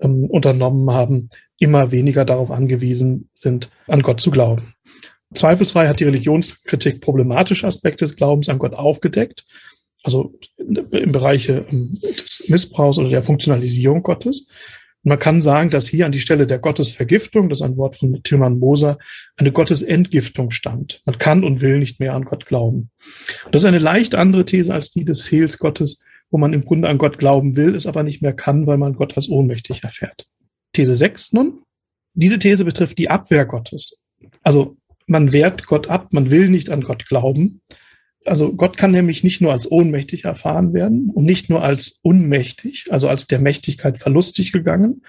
ähm, 0.00 0.24
unternommen 0.24 0.90
haben, 0.92 1.30
immer 1.58 1.90
weniger 1.90 2.24
darauf 2.24 2.50
angewiesen 2.50 3.28
sind, 3.34 3.70
an 3.88 4.02
Gott 4.02 4.20
zu 4.20 4.30
glauben. 4.30 4.74
Zweifelsfrei 5.34 5.88
hat 5.88 6.00
die 6.00 6.04
Religionskritik 6.04 7.00
problematische 7.00 7.66
Aspekte 7.66 8.04
des 8.04 8.16
Glaubens 8.16 8.48
an 8.48 8.58
Gott 8.58 8.72
aufgedeckt, 8.72 9.44
also 10.04 10.32
im 10.56 11.12
Bereich 11.12 11.48
ähm, 11.48 11.92
des 12.00 12.44
Missbrauchs 12.48 12.98
oder 12.98 13.10
der 13.10 13.24
Funktionalisierung 13.24 14.02
Gottes. 14.02 14.48
Und 15.08 15.12
man 15.12 15.20
kann 15.20 15.40
sagen, 15.40 15.70
dass 15.70 15.88
hier 15.88 16.04
an 16.04 16.12
die 16.12 16.18
Stelle 16.18 16.46
der 16.46 16.58
Gottesvergiftung, 16.58 17.48
das 17.48 17.60
ist 17.60 17.64
ein 17.64 17.78
Wort 17.78 17.96
von 17.96 18.22
Tilman 18.24 18.58
Moser, 18.58 18.98
eine 19.38 19.52
Gottesentgiftung 19.52 20.50
stand. 20.50 21.00
Man 21.06 21.16
kann 21.16 21.44
und 21.44 21.62
will 21.62 21.78
nicht 21.78 21.98
mehr 21.98 22.12
an 22.12 22.26
Gott 22.26 22.44
glauben. 22.44 22.90
Das 23.50 23.62
ist 23.62 23.64
eine 23.64 23.78
leicht 23.78 24.14
andere 24.14 24.44
These 24.44 24.74
als 24.74 24.90
die 24.90 25.06
des 25.06 25.22
Fehls 25.22 25.56
Gottes, 25.56 26.04
wo 26.30 26.36
man 26.36 26.52
im 26.52 26.62
Grunde 26.62 26.90
an 26.90 26.98
Gott 26.98 27.16
glauben 27.16 27.56
will, 27.56 27.74
es 27.74 27.86
aber 27.86 28.02
nicht 28.02 28.20
mehr 28.20 28.34
kann, 28.34 28.66
weil 28.66 28.76
man 28.76 28.96
Gott 28.96 29.16
als 29.16 29.30
ohnmächtig 29.30 29.82
erfährt. 29.82 30.26
These 30.74 30.94
6 30.94 31.32
nun. 31.32 31.62
Diese 32.12 32.38
These 32.38 32.66
betrifft 32.66 32.98
die 32.98 33.08
Abwehr 33.08 33.46
Gottes. 33.46 34.02
Also 34.42 34.76
man 35.06 35.32
wehrt 35.32 35.68
Gott 35.68 35.88
ab, 35.88 36.12
man 36.12 36.30
will 36.30 36.50
nicht 36.50 36.68
an 36.68 36.82
Gott 36.82 37.06
glauben. 37.06 37.62
Also 38.28 38.52
Gott 38.52 38.76
kann 38.76 38.90
nämlich 38.90 39.24
nicht 39.24 39.40
nur 39.40 39.52
als 39.52 39.70
ohnmächtig 39.70 40.24
erfahren 40.24 40.74
werden 40.74 41.10
und 41.12 41.24
nicht 41.24 41.50
nur 41.50 41.62
als 41.62 41.98
unmächtig, 42.02 42.86
also 42.90 43.08
als 43.08 43.26
der 43.26 43.38
Mächtigkeit 43.38 43.98
verlustig 43.98 44.52
gegangen, 44.52 45.02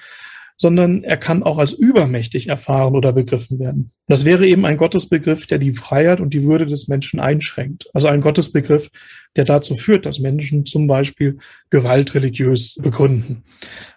sondern 0.62 1.06
er 1.06 1.16
kann 1.16 1.42
auch 1.42 1.58
als 1.58 1.72
übermächtig 1.72 2.48
erfahren 2.48 2.94
oder 2.94 3.14
begriffen 3.14 3.60
werden. 3.60 3.92
Das 4.08 4.26
wäre 4.26 4.46
eben 4.46 4.66
ein 4.66 4.76
Gottesbegriff, 4.76 5.48
der 5.48 5.58
die 5.58 5.72
Freiheit 5.72 6.20
und 6.20 6.34
die 6.34 6.44
Würde 6.44 6.66
des 6.66 6.90
Menschen 6.90 7.22
einschränkt. 7.22 7.90
Also 7.94 8.10
ein 8.10 8.20
Gottesbegriff, 8.20 8.90
der 9.38 9.46
dazu 9.46 9.78
führt, 9.78 10.06
dass 10.06 10.20
Menschen 10.20 10.66
zum 10.66 10.86
Beispiel 10.88 11.38
Gewalt 11.70 12.14
religiös 12.14 12.76
begründen. 12.76 13.44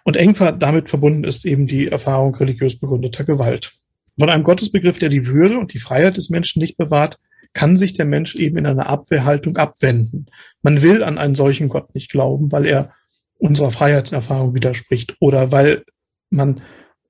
Und 0.05 0.15
eng 0.15 0.33
damit 0.57 0.89
verbunden 0.89 1.25
ist 1.25 1.45
eben 1.45 1.67
die 1.67 1.89
Erfahrung 1.89 2.33
religiös 2.35 2.79
begründeter 2.79 3.25
Gewalt. 3.25 3.73
Von 4.17 4.29
einem 4.29 4.45
Gottesbegriff, 4.45 4.99
der 4.99 5.09
die 5.09 5.27
Würde 5.27 5.57
und 5.57 5.73
die 5.73 5.79
Freiheit 5.79 6.15
des 6.15 6.29
Menschen 6.29 6.61
nicht 6.61 6.77
bewahrt, 6.77 7.19
kann 7.53 7.77
sich 7.77 7.93
der 7.93 8.05
Mensch 8.05 8.35
eben 8.35 8.57
in 8.57 8.65
einer 8.65 8.87
Abwehrhaltung 8.87 9.57
abwenden. 9.57 10.27
Man 10.61 10.81
will 10.81 11.03
an 11.03 11.17
einen 11.17 11.35
solchen 11.35 11.69
Gott 11.69 11.93
nicht 11.93 12.11
glauben, 12.11 12.51
weil 12.51 12.65
er 12.65 12.93
unserer 13.37 13.71
Freiheitserfahrung 13.71 14.55
widerspricht 14.55 15.15
oder 15.19 15.51
weil 15.51 15.83
man 16.29 16.61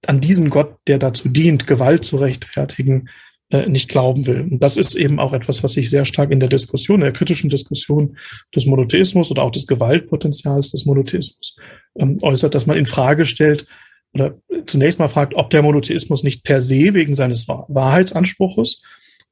an 0.06 0.20
diesen 0.20 0.50
Gott, 0.50 0.76
der 0.88 0.98
dazu 0.98 1.30
dient, 1.30 1.68
Gewalt 1.68 2.04
zu 2.04 2.18
rechtfertigen, 2.18 3.10
äh, 3.50 3.68
nicht 3.68 3.88
glauben 3.88 4.26
will. 4.26 4.42
Und 4.42 4.64
das 4.64 4.78
ist 4.78 4.96
eben 4.96 5.20
auch 5.20 5.32
etwas, 5.32 5.64
was 5.64 5.74
sich 5.74 5.90
sehr 5.90 6.06
stark 6.06 6.32
in 6.32 6.40
der 6.40 6.50
Diskussion, 6.50 7.00
in 7.00 7.06
der 7.06 7.14
kritischen 7.14 7.50
Diskussion 7.50 8.18
des 8.54 8.66
Monotheismus 8.66 9.32
oder 9.32 9.44
auch 9.44 9.52
des 9.52 9.68
Gewaltpotenzials 9.68 10.72
des 10.72 10.86
Monotheismus 10.86 11.56
ähm, 11.96 12.18
äußert, 12.22 12.56
dass 12.56 12.66
man 12.66 12.78
in 12.78 12.86
Frage 12.86 13.26
stellt 13.26 13.66
oder 14.14 14.38
zunächst 14.66 15.00
mal 15.00 15.08
fragt, 15.08 15.36
ob 15.36 15.50
der 15.50 15.62
Monotheismus 15.62 16.24
nicht 16.24 16.44
per 16.44 16.62
se 16.62 16.94
wegen 16.94 17.16
seines 17.16 17.48
Wahrheitsanspruches 17.48 18.84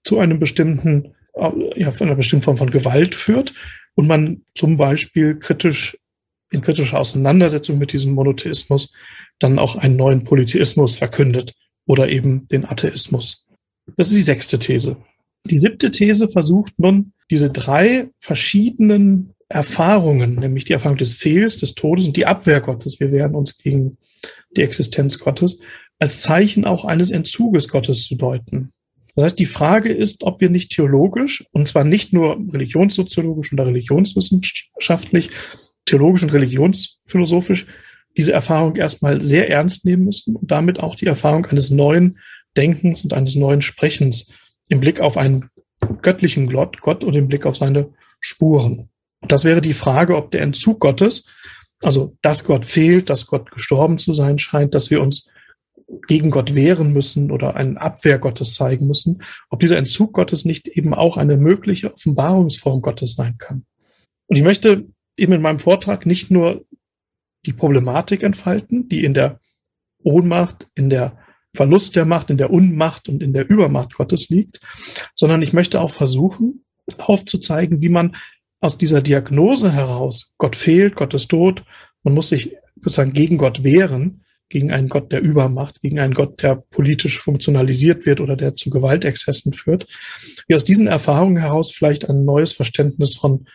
zu 0.03 0.19
einem 0.19 0.39
bestimmten, 0.39 1.15
ja, 1.75 1.91
einer 1.99 2.15
bestimmten 2.15 2.43
Form 2.43 2.57
von 2.57 2.69
Gewalt 2.69 3.15
führt 3.15 3.53
und 3.95 4.07
man 4.07 4.43
zum 4.55 4.77
Beispiel 4.77 5.37
kritisch, 5.37 5.97
in 6.51 6.61
kritischer 6.61 6.99
Auseinandersetzung 6.99 7.77
mit 7.77 7.93
diesem 7.93 8.13
Monotheismus 8.13 8.93
dann 9.39 9.59
auch 9.59 9.75
einen 9.75 9.95
neuen 9.95 10.23
Polytheismus 10.23 10.95
verkündet 10.95 11.53
oder 11.85 12.09
eben 12.09 12.47
den 12.47 12.65
Atheismus. 12.65 13.45
Das 13.97 14.07
ist 14.07 14.15
die 14.15 14.21
sechste 14.21 14.59
These. 14.59 14.97
Die 15.45 15.57
siebte 15.57 15.91
These 15.91 16.29
versucht 16.29 16.77
nun, 16.77 17.13
diese 17.29 17.49
drei 17.49 18.09
verschiedenen 18.19 19.33
Erfahrungen, 19.49 20.35
nämlich 20.35 20.65
die 20.65 20.73
Erfahrung 20.73 20.97
des 20.97 21.13
Fehlens, 21.13 21.57
des 21.57 21.73
Todes 21.73 22.07
und 22.07 22.15
die 22.15 22.25
Abwehr 22.25 22.61
Gottes, 22.61 22.99
wir 22.99 23.11
wehren 23.11 23.35
uns 23.35 23.57
gegen 23.57 23.97
die 24.55 24.61
Existenz 24.61 25.19
Gottes, 25.19 25.59
als 25.99 26.21
Zeichen 26.21 26.65
auch 26.65 26.85
eines 26.85 27.11
Entzuges 27.11 27.67
Gottes 27.67 28.05
zu 28.05 28.15
deuten. 28.15 28.71
Das 29.15 29.25
heißt, 29.25 29.39
die 29.39 29.45
Frage 29.45 29.91
ist, 29.91 30.23
ob 30.23 30.41
wir 30.41 30.49
nicht 30.49 30.71
theologisch, 30.71 31.45
und 31.51 31.67
zwar 31.67 31.83
nicht 31.83 32.13
nur 32.13 32.37
religionssoziologisch 32.51 33.51
oder 33.51 33.65
religionswissenschaftlich, 33.65 35.29
theologisch 35.85 36.23
und 36.23 36.33
religionsphilosophisch, 36.33 37.65
diese 38.17 38.33
Erfahrung 38.33 38.75
erstmal 38.75 39.21
sehr 39.23 39.49
ernst 39.49 39.85
nehmen 39.85 40.05
müssen 40.05 40.35
und 40.35 40.51
damit 40.51 40.79
auch 40.79 40.95
die 40.95 41.05
Erfahrung 41.05 41.45
eines 41.45 41.69
neuen 41.69 42.19
Denkens 42.57 43.03
und 43.03 43.13
eines 43.13 43.35
neuen 43.35 43.61
Sprechens 43.61 44.31
im 44.69 44.79
Blick 44.79 44.99
auf 44.99 45.17
einen 45.17 45.49
göttlichen 46.01 46.49
Gott, 46.49 46.81
Gott 46.81 47.03
und 47.03 47.15
im 47.15 47.27
Blick 47.27 47.45
auf 47.45 47.57
seine 47.57 47.93
Spuren. 48.19 48.89
Das 49.21 49.45
wäre 49.45 49.61
die 49.61 49.73
Frage, 49.73 50.15
ob 50.15 50.31
der 50.31 50.41
Entzug 50.41 50.79
Gottes, 50.79 51.25
also 51.81 52.17
dass 52.21 52.43
Gott 52.43 52.65
fehlt, 52.65 53.09
dass 53.09 53.27
Gott 53.27 53.51
gestorben 53.51 53.97
zu 53.97 54.13
sein 54.13 54.39
scheint, 54.39 54.73
dass 54.75 54.91
wir 54.91 55.01
uns 55.01 55.29
gegen 56.07 56.31
Gott 56.31 56.55
wehren 56.55 56.93
müssen 56.93 57.31
oder 57.31 57.55
einen 57.55 57.77
Abwehr 57.77 58.19
Gottes 58.19 58.55
zeigen 58.55 58.87
müssen, 58.87 59.23
ob 59.49 59.59
dieser 59.59 59.77
Entzug 59.77 60.13
Gottes 60.13 60.45
nicht 60.45 60.67
eben 60.67 60.93
auch 60.93 61.17
eine 61.17 61.37
mögliche 61.37 61.93
Offenbarungsform 61.93 62.81
Gottes 62.81 63.15
sein 63.15 63.37
kann. 63.37 63.65
Und 64.27 64.37
ich 64.37 64.43
möchte 64.43 64.87
eben 65.17 65.33
in 65.33 65.41
meinem 65.41 65.59
Vortrag 65.59 66.05
nicht 66.05 66.31
nur 66.31 66.65
die 67.45 67.53
Problematik 67.53 68.23
entfalten, 68.23 68.87
die 68.87 69.03
in 69.03 69.13
der 69.13 69.39
Ohnmacht, 70.03 70.67
in 70.75 70.89
der 70.89 71.17
Verlust 71.55 71.95
der 71.95 72.05
Macht, 72.05 72.29
in 72.29 72.37
der 72.37 72.51
Unmacht 72.51 73.09
und 73.09 73.21
in 73.21 73.33
der 73.33 73.49
Übermacht 73.49 73.93
Gottes 73.95 74.29
liegt, 74.29 74.61
sondern 75.13 75.41
ich 75.41 75.53
möchte 75.53 75.81
auch 75.81 75.91
versuchen, 75.91 76.63
aufzuzeigen, 76.97 77.81
wie 77.81 77.89
man 77.89 78.15
aus 78.61 78.77
dieser 78.77 79.01
Diagnose 79.01 79.71
heraus, 79.71 80.33
Gott 80.37 80.55
fehlt, 80.55 80.95
Gott 80.95 81.13
ist 81.13 81.29
tot, 81.29 81.63
man 82.03 82.13
muss 82.13 82.29
sich 82.29 82.55
sozusagen 82.75 83.13
gegen 83.13 83.37
Gott 83.37 83.63
wehren, 83.63 84.23
gegen 84.51 84.71
einen 84.71 84.89
Gott 84.89 85.11
der 85.11 85.21
Übermacht, 85.21 85.81
gegen 85.81 85.99
einen 85.99 86.13
Gott, 86.13 86.43
der 86.43 86.55
politisch 86.55 87.19
funktionalisiert 87.19 88.05
wird 88.05 88.19
oder 88.19 88.35
der 88.35 88.55
zu 88.55 88.69
Gewaltexzessen 88.69 89.53
führt, 89.53 89.87
wie 90.47 90.55
aus 90.55 90.65
diesen 90.65 90.87
Erfahrungen 90.87 91.37
heraus 91.37 91.71
vielleicht 91.71 92.07
ein 92.07 92.25
neues 92.25 92.53
Verständnis 92.53 93.15
von 93.15 93.47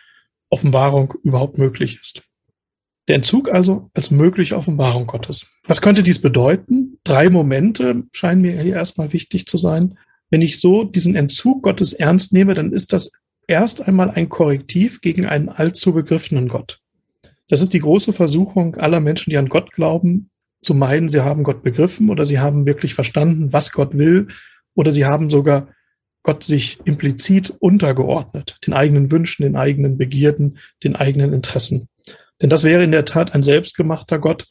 Offenbarung 0.49 1.13
überhaupt 1.23 1.57
möglich 1.57 1.99
ist. 2.01 2.23
Der 3.07 3.15
Entzug 3.15 3.49
also 3.49 3.89
als 3.93 4.11
mögliche 4.11 4.57
Offenbarung 4.57 5.07
Gottes. 5.07 5.49
Was 5.65 5.81
könnte 5.81 6.03
dies 6.03 6.21
bedeuten? 6.21 6.99
Drei 7.05 7.29
Momente 7.29 8.03
scheinen 8.11 8.41
mir 8.41 8.61
hier 8.61 8.75
erstmal 8.75 9.13
wichtig 9.13 9.45
zu 9.45 9.55
sein. 9.55 9.97
Wenn 10.29 10.41
ich 10.41 10.59
so 10.59 10.83
diesen 10.83 11.15
Entzug 11.15 11.63
Gottes 11.63 11.93
ernst 11.93 12.33
nehme, 12.33 12.53
dann 12.53 12.73
ist 12.73 12.91
das 12.91 13.13
erst 13.47 13.87
einmal 13.87 14.11
ein 14.11 14.27
Korrektiv 14.27 14.99
gegen 14.99 15.25
einen 15.25 15.47
allzu 15.47 15.93
begriffenen 15.93 16.49
Gott. 16.49 16.81
Das 17.47 17.61
ist 17.61 17.73
die 17.73 17.79
große 17.79 18.11
Versuchung 18.11 18.75
aller 18.75 18.99
Menschen, 18.99 19.29
die 19.29 19.37
an 19.37 19.47
Gott 19.47 19.71
glauben, 19.71 20.29
zu 20.67 20.73
meinen, 20.73 21.07
sie 21.07 21.21
haben 21.21 21.43
Gott 21.43 21.63
begriffen 21.63 22.09
oder 22.09 22.25
sie 22.25 22.39
haben 22.39 22.65
wirklich 22.65 22.93
verstanden, 22.93 23.53
was 23.53 23.71
Gott 23.71 23.97
will 23.97 24.27
oder 24.75 24.91
sie 24.91 25.05
haben 25.05 25.29
sogar 25.29 25.69
Gott 26.23 26.43
sich 26.43 26.79
implizit 26.83 27.53
untergeordnet, 27.59 28.57
den 28.67 28.73
eigenen 28.73 29.09
Wünschen, 29.11 29.43
den 29.43 29.55
eigenen 29.55 29.97
Begierden, 29.97 30.57
den 30.83 30.97
eigenen 30.97 31.31
Interessen. 31.31 31.87
Denn 32.41 32.49
das 32.49 32.65
wäre 32.65 32.83
in 32.83 32.91
der 32.91 33.05
Tat 33.05 33.33
ein 33.33 33.43
selbstgemachter 33.43 34.19
Gott 34.19 34.45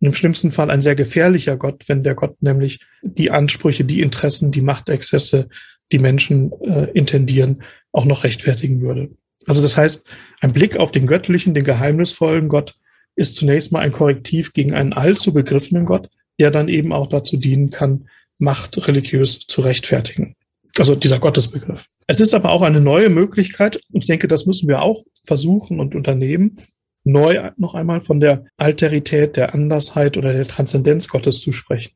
und 0.00 0.08
im 0.08 0.14
schlimmsten 0.14 0.52
Fall 0.52 0.70
ein 0.70 0.82
sehr 0.82 0.94
gefährlicher 0.94 1.56
Gott, 1.56 1.84
wenn 1.88 2.02
der 2.02 2.14
Gott 2.14 2.36
nämlich 2.42 2.80
die 3.02 3.30
Ansprüche, 3.30 3.84
die 3.84 4.02
Interessen, 4.02 4.52
die 4.52 4.60
Machtexzesse, 4.60 5.48
die 5.90 5.98
Menschen 5.98 6.52
äh, 6.60 6.90
intendieren, 6.92 7.62
auch 7.92 8.04
noch 8.04 8.24
rechtfertigen 8.24 8.82
würde. 8.82 9.10
Also 9.46 9.62
das 9.62 9.78
heißt, 9.78 10.06
ein 10.42 10.52
Blick 10.52 10.76
auf 10.76 10.92
den 10.92 11.06
göttlichen, 11.06 11.54
den 11.54 11.64
geheimnisvollen 11.64 12.48
Gott 12.48 12.74
ist 13.16 13.34
zunächst 13.36 13.72
mal 13.72 13.80
ein 13.80 13.92
Korrektiv 13.92 14.52
gegen 14.52 14.74
einen 14.74 14.92
allzu 14.92 15.32
begriffenen 15.32 15.84
Gott, 15.84 16.10
der 16.38 16.50
dann 16.50 16.68
eben 16.68 16.92
auch 16.92 17.08
dazu 17.08 17.36
dienen 17.36 17.70
kann, 17.70 18.08
Macht 18.38 18.88
religiös 18.88 19.40
zu 19.40 19.60
rechtfertigen. 19.60 20.34
Also 20.78 20.96
dieser 20.96 21.20
Gottesbegriff. 21.20 21.86
Es 22.08 22.18
ist 22.18 22.34
aber 22.34 22.50
auch 22.50 22.62
eine 22.62 22.80
neue 22.80 23.08
Möglichkeit, 23.08 23.80
und 23.92 24.02
ich 24.02 24.08
denke, 24.08 24.26
das 24.26 24.46
müssen 24.46 24.68
wir 24.68 24.82
auch 24.82 25.04
versuchen 25.24 25.78
und 25.78 25.94
unternehmen, 25.94 26.56
neu 27.04 27.50
noch 27.56 27.74
einmal 27.74 28.00
von 28.00 28.20
der 28.20 28.46
Alterität, 28.56 29.36
der 29.36 29.54
Andersheit 29.54 30.16
oder 30.16 30.32
der 30.32 30.46
Transzendenz 30.46 31.08
Gottes 31.08 31.40
zu 31.40 31.52
sprechen. 31.52 31.92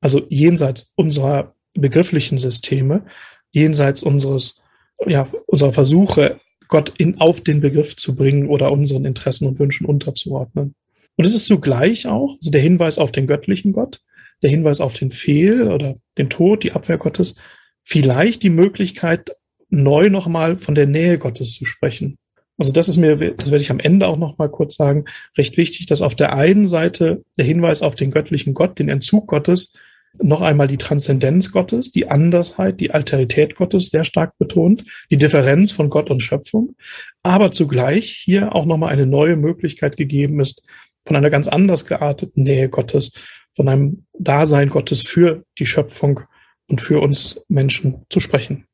Also 0.00 0.26
jenseits 0.28 0.92
unserer 0.96 1.54
begrifflichen 1.74 2.38
Systeme 2.38 3.04
jenseits 3.50 4.02
unseres, 4.02 4.60
ja, 5.06 5.28
unserer 5.46 5.72
Versuche, 5.72 6.40
Gott 6.68 6.92
in, 6.98 7.20
auf 7.20 7.40
den 7.42 7.60
Begriff 7.60 7.96
zu 7.96 8.14
bringen 8.14 8.48
oder 8.48 8.70
unseren 8.70 9.04
Interessen 9.04 9.46
und 9.46 9.58
Wünschen 9.58 9.86
unterzuordnen. 9.86 10.74
Und 11.16 11.24
es 11.24 11.34
ist 11.34 11.46
zugleich 11.46 12.06
auch, 12.06 12.36
also 12.36 12.50
der 12.50 12.60
Hinweis 12.60 12.98
auf 12.98 13.10
den 13.10 13.26
göttlichen 13.26 13.72
Gott, 13.72 14.00
der 14.42 14.50
Hinweis 14.50 14.80
auf 14.80 14.94
den 14.94 15.10
Fehl 15.10 15.68
oder 15.68 15.96
den 16.16 16.30
Tod, 16.30 16.62
die 16.62 16.72
Abwehr 16.72 16.98
Gottes, 16.98 17.36
vielleicht 17.82 18.42
die 18.42 18.50
Möglichkeit, 18.50 19.32
neu 19.70 20.10
nochmal 20.10 20.58
von 20.58 20.74
der 20.74 20.86
Nähe 20.86 21.18
Gottes 21.18 21.54
zu 21.54 21.64
sprechen. 21.64 22.18
Also 22.56 22.72
das 22.72 22.88
ist 22.88 22.96
mir, 22.96 23.16
das 23.16 23.50
werde 23.50 23.62
ich 23.62 23.70
am 23.70 23.80
Ende 23.80 24.06
auch 24.06 24.16
nochmal 24.16 24.48
kurz 24.48 24.76
sagen, 24.76 25.04
recht 25.36 25.56
wichtig, 25.56 25.86
dass 25.86 26.02
auf 26.02 26.16
der 26.16 26.34
einen 26.34 26.66
Seite 26.66 27.24
der 27.36 27.44
Hinweis 27.44 27.82
auf 27.82 27.94
den 27.94 28.10
göttlichen 28.10 28.54
Gott, 28.54 28.78
den 28.78 28.88
Entzug 28.88 29.28
Gottes, 29.28 29.74
noch 30.20 30.40
einmal 30.40 30.66
die 30.66 30.78
Transzendenz 30.78 31.52
Gottes, 31.52 31.92
die 31.92 32.10
Andersheit, 32.10 32.80
die 32.80 32.90
Alterität 32.90 33.54
Gottes 33.56 33.90
sehr 33.90 34.04
stark 34.04 34.36
betont, 34.38 34.84
die 35.10 35.16
Differenz 35.16 35.70
von 35.72 35.90
Gott 35.90 36.10
und 36.10 36.20
Schöpfung, 36.20 36.74
aber 37.22 37.52
zugleich 37.52 38.10
hier 38.10 38.54
auch 38.54 38.66
nochmal 38.66 38.92
eine 38.92 39.06
neue 39.06 39.36
Möglichkeit 39.36 39.96
gegeben 39.96 40.40
ist, 40.40 40.62
von 41.06 41.16
einer 41.16 41.30
ganz 41.30 41.48
anders 41.48 41.86
gearteten 41.86 42.42
Nähe 42.42 42.68
Gottes, 42.68 43.12
von 43.54 43.68
einem 43.68 44.06
Dasein 44.18 44.68
Gottes 44.68 45.02
für 45.02 45.44
die 45.58 45.66
Schöpfung 45.66 46.20
und 46.68 46.80
für 46.80 47.00
uns 47.00 47.40
Menschen 47.48 48.04
zu 48.10 48.20
sprechen. 48.20 48.66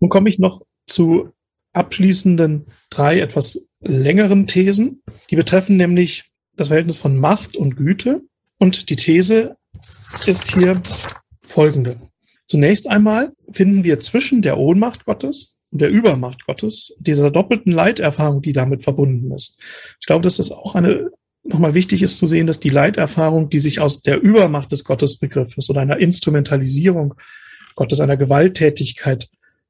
Nun 0.00 0.10
komme 0.10 0.28
ich 0.28 0.38
noch 0.38 0.62
zu 0.86 1.30
abschließenden 1.72 2.66
drei 2.90 3.20
etwas 3.20 3.66
längeren 3.80 4.46
Thesen. 4.46 5.02
Die 5.30 5.36
betreffen 5.36 5.76
nämlich 5.76 6.30
das 6.54 6.68
Verhältnis 6.68 6.98
von 6.98 7.16
Macht 7.16 7.56
und 7.56 7.76
Güte. 7.76 8.22
Und 8.58 8.88
die 8.88 8.96
These 8.96 9.56
ist 10.26 10.54
hier 10.54 10.80
folgende. 11.46 11.96
Zunächst 12.46 12.88
einmal 12.88 13.32
finden 13.50 13.84
wir 13.84 14.00
zwischen 14.00 14.42
der 14.42 14.58
Ohnmacht 14.58 15.04
Gottes 15.04 15.56
und 15.70 15.80
der 15.80 15.90
Übermacht 15.90 16.46
Gottes, 16.46 16.94
dieser 16.98 17.30
doppelten 17.30 17.72
Leiterfahrung, 17.72 18.42
die 18.42 18.52
damit 18.52 18.84
verbunden 18.84 19.32
ist. 19.32 19.58
Ich 20.00 20.06
glaube, 20.06 20.22
dass 20.22 20.38
es 20.38 20.52
auch 20.52 20.74
eine 20.74 21.10
nochmal 21.48 21.74
wichtig 21.74 22.02
ist 22.02 22.18
zu 22.18 22.26
sehen, 22.26 22.46
dass 22.46 22.60
die 22.60 22.68
Leiterfahrung, 22.68 23.48
die 23.48 23.60
sich 23.60 23.80
aus 23.80 24.02
der 24.02 24.20
Übermacht 24.20 24.72
des 24.72 24.84
Gottesbegriffes 24.84 25.70
oder 25.70 25.80
einer 25.80 25.98
Instrumentalisierung 25.98 27.14
Gottes, 27.76 28.00
einer 28.00 28.16
Gewalttätigkeit, 28.16 29.28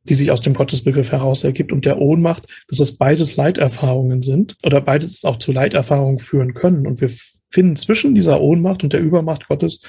die 0.08 0.14
sich 0.14 0.30
aus 0.30 0.40
dem 0.40 0.54
Gottesbegriff 0.54 1.12
heraus 1.12 1.44
ergibt 1.44 1.72
und 1.72 1.84
der 1.84 1.98
Ohnmacht, 1.98 2.46
dass 2.68 2.80
es 2.80 2.96
beides 2.96 3.36
Leiterfahrungen 3.36 4.22
sind 4.22 4.56
oder 4.62 4.80
beides 4.80 5.25
auch 5.25 5.38
zu 5.38 5.52
Leiterfahrungen 5.52 6.18
führen 6.18 6.54
können. 6.54 6.86
Und 6.86 7.00
wir 7.00 7.10
finden 7.50 7.76
zwischen 7.76 8.14
dieser 8.14 8.40
Ohnmacht 8.40 8.82
und 8.82 8.92
der 8.92 9.00
Übermacht 9.00 9.48
Gottes 9.48 9.82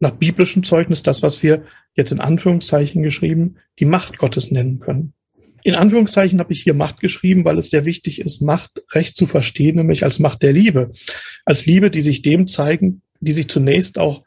nach 0.00 0.10
biblischem 0.10 0.64
Zeugnis 0.64 1.02
das, 1.02 1.22
was 1.22 1.42
wir 1.42 1.64
jetzt 1.94 2.12
in 2.12 2.20
Anführungszeichen 2.20 3.02
geschrieben, 3.02 3.56
die 3.78 3.84
Macht 3.84 4.18
Gottes 4.18 4.50
nennen 4.50 4.80
können. 4.80 5.14
In 5.64 5.76
Anführungszeichen 5.76 6.40
habe 6.40 6.52
ich 6.52 6.62
hier 6.62 6.74
Macht 6.74 6.98
geschrieben, 6.98 7.44
weil 7.44 7.56
es 7.56 7.70
sehr 7.70 7.84
wichtig 7.84 8.20
ist, 8.20 8.42
Macht 8.42 8.82
recht 8.92 9.16
zu 9.16 9.26
verstehen, 9.26 9.76
nämlich 9.76 10.02
als 10.02 10.18
Macht 10.18 10.42
der 10.42 10.52
Liebe. 10.52 10.90
Als 11.44 11.66
Liebe, 11.66 11.90
die 11.90 12.00
sich 12.00 12.22
dem 12.22 12.48
zeigen, 12.48 13.02
die 13.20 13.32
sich 13.32 13.48
zunächst 13.48 13.98
auch 13.98 14.24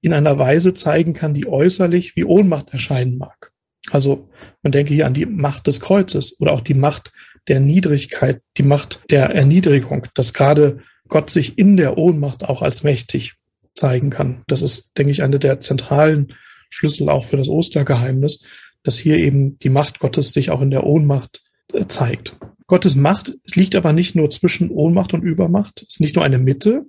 in 0.00 0.14
einer 0.14 0.38
Weise 0.38 0.72
zeigen 0.72 1.12
kann, 1.12 1.34
die 1.34 1.46
äußerlich 1.46 2.16
wie 2.16 2.24
Ohnmacht 2.24 2.70
erscheinen 2.70 3.18
mag. 3.18 3.52
Also 3.90 4.30
man 4.62 4.72
denke 4.72 4.94
hier 4.94 5.06
an 5.06 5.14
die 5.14 5.26
Macht 5.26 5.66
des 5.66 5.80
Kreuzes 5.80 6.40
oder 6.40 6.52
auch 6.52 6.60
die 6.60 6.74
Macht 6.74 7.12
der 7.46 7.60
Niedrigkeit, 7.60 8.42
die 8.56 8.62
Macht 8.62 9.00
der 9.10 9.30
Erniedrigung, 9.30 10.06
dass 10.14 10.34
gerade 10.34 10.78
Gott 11.08 11.30
sich 11.30 11.58
in 11.58 11.76
der 11.76 11.96
Ohnmacht 11.96 12.44
auch 12.44 12.62
als 12.62 12.82
mächtig 12.82 13.34
zeigen 13.74 14.10
kann. 14.10 14.42
Das 14.46 14.62
ist, 14.62 14.90
denke 14.98 15.12
ich, 15.12 15.22
eine 15.22 15.38
der 15.38 15.60
zentralen 15.60 16.34
Schlüssel 16.68 17.08
auch 17.08 17.24
für 17.24 17.36
das 17.36 17.48
Ostergeheimnis, 17.48 18.42
dass 18.82 18.98
hier 18.98 19.18
eben 19.18 19.58
die 19.58 19.70
Macht 19.70 20.00
Gottes 20.00 20.32
sich 20.32 20.50
auch 20.50 20.60
in 20.60 20.70
der 20.70 20.84
Ohnmacht 20.84 21.42
äh, 21.72 21.86
zeigt. 21.86 22.36
Gottes 22.66 22.96
Macht 22.96 23.34
liegt 23.54 23.76
aber 23.76 23.94
nicht 23.94 24.14
nur 24.14 24.28
zwischen 24.28 24.70
Ohnmacht 24.70 25.14
und 25.14 25.22
Übermacht, 25.22 25.82
ist 25.82 26.00
nicht 26.00 26.16
nur 26.16 26.24
eine 26.24 26.38
Mitte, 26.38 26.84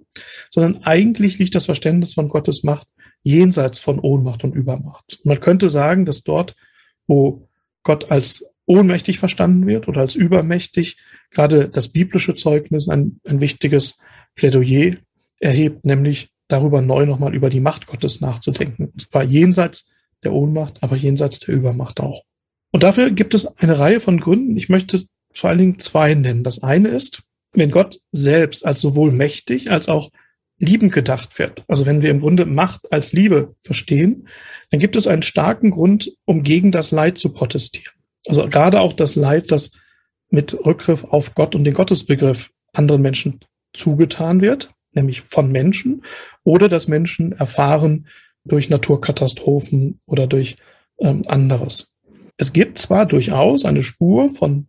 sondern 0.49 0.83
eigentlich 0.83 1.39
liegt 1.39 1.55
das 1.55 1.67
Verständnis 1.67 2.15
von 2.15 2.27
Gottes 2.27 2.63
Macht 2.63 2.87
jenseits 3.23 3.79
von 3.79 3.99
Ohnmacht 3.99 4.43
und 4.43 4.55
Übermacht. 4.55 5.19
Man 5.23 5.39
könnte 5.39 5.69
sagen, 5.69 6.05
dass 6.05 6.23
dort, 6.23 6.55
wo 7.07 7.48
Gott 7.89 8.11
als 8.11 8.45
ohnmächtig 8.67 9.17
verstanden 9.17 9.65
wird 9.65 9.87
oder 9.87 10.01
als 10.01 10.13
übermächtig, 10.13 10.97
gerade 11.31 11.69
das 11.69 11.87
biblische 11.87 12.35
Zeugnis 12.35 12.87
ein, 12.87 13.19
ein 13.27 13.41
wichtiges 13.41 13.97
Plädoyer 14.35 14.97
erhebt, 15.39 15.87
nämlich 15.87 16.29
darüber 16.49 16.83
neu 16.83 17.07
nochmal 17.07 17.33
über 17.33 17.49
die 17.49 17.61
Macht 17.61 17.87
Gottes 17.87 18.21
nachzudenken. 18.21 18.89
Und 18.89 19.01
zwar 19.01 19.23
jenseits 19.23 19.89
der 20.23 20.33
Ohnmacht, 20.33 20.83
aber 20.83 20.97
jenseits 20.97 21.39
der 21.39 21.55
Übermacht 21.55 21.99
auch. 21.99 22.21
Und 22.71 22.83
dafür 22.83 23.09
gibt 23.09 23.33
es 23.33 23.47
eine 23.57 23.79
Reihe 23.79 23.99
von 23.99 24.19
Gründen. 24.19 24.55
Ich 24.55 24.69
möchte 24.69 25.01
vor 25.33 25.49
allen 25.49 25.57
Dingen 25.57 25.79
zwei 25.79 26.13
nennen. 26.13 26.43
Das 26.43 26.61
eine 26.61 26.89
ist, 26.89 27.23
wenn 27.53 27.71
Gott 27.71 27.99
selbst 28.11 28.67
als 28.67 28.81
sowohl 28.81 29.11
mächtig 29.11 29.71
als 29.71 29.89
auch 29.89 30.11
liebend 30.59 30.93
gedacht 30.93 31.39
wird. 31.39 31.63
Also 31.67 31.85
wenn 31.85 32.01
wir 32.01 32.11
im 32.11 32.19
Grunde 32.19 32.45
Macht 32.45 32.91
als 32.91 33.13
Liebe 33.13 33.55
verstehen, 33.63 34.27
dann 34.69 34.79
gibt 34.79 34.95
es 34.95 35.07
einen 35.07 35.23
starken 35.23 35.71
Grund, 35.71 36.11
um 36.25 36.43
gegen 36.43 36.71
das 36.71 36.91
Leid 36.91 37.17
zu 37.17 37.31
protestieren. 37.31 37.93
Also 38.27 38.47
gerade 38.47 38.81
auch 38.81 38.93
das 38.93 39.15
Leid, 39.15 39.51
das 39.51 39.71
mit 40.29 40.53
Rückgriff 40.65 41.05
auf 41.05 41.33
Gott 41.33 41.55
und 41.55 41.63
den 41.63 41.73
Gottesbegriff 41.73 42.51
anderen 42.73 43.01
Menschen 43.01 43.39
zugetan 43.73 44.41
wird, 44.41 44.71
nämlich 44.91 45.21
von 45.21 45.51
Menschen, 45.51 46.03
oder 46.43 46.69
dass 46.69 46.87
Menschen 46.87 47.31
erfahren, 47.31 48.07
durch 48.45 48.69
Naturkatastrophen 48.69 49.99
oder 50.05 50.27
durch 50.27 50.57
ähm, 50.99 51.23
anderes. 51.27 51.93
Es 52.37 52.53
gibt 52.53 52.77
zwar 52.77 53.05
durchaus 53.05 53.65
eine 53.65 53.83
Spur 53.83 54.29
von 54.29 54.67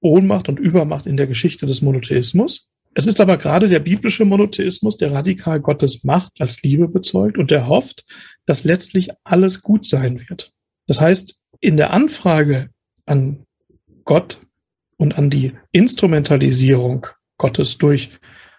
Ohnmacht 0.00 0.48
und 0.48 0.58
Übermacht 0.58 1.06
in 1.06 1.16
der 1.16 1.26
Geschichte 1.26 1.66
des 1.66 1.82
Monotheismus. 1.82 2.68
Es 2.94 3.06
ist 3.06 3.20
aber 3.20 3.36
gerade 3.36 3.68
der 3.68 3.78
biblische 3.78 4.24
Monotheismus, 4.24 4.96
der 4.96 5.12
radikal 5.12 5.60
Gottes 5.60 6.02
Macht 6.02 6.40
als 6.40 6.62
Liebe 6.62 6.88
bezeugt 6.88 7.38
und 7.38 7.50
der 7.50 7.68
hofft, 7.68 8.04
dass 8.46 8.64
letztlich 8.64 9.10
alles 9.24 9.62
gut 9.62 9.86
sein 9.86 10.20
wird. 10.28 10.52
Das 10.86 11.00
heißt, 11.00 11.36
in 11.60 11.76
der 11.76 11.92
Anfrage 11.92 12.70
an 13.06 13.44
Gott 14.04 14.40
und 14.96 15.16
an 15.16 15.30
die 15.30 15.52
Instrumentalisierung 15.72 17.06
Gottes 17.38 17.78
durch 17.78 18.10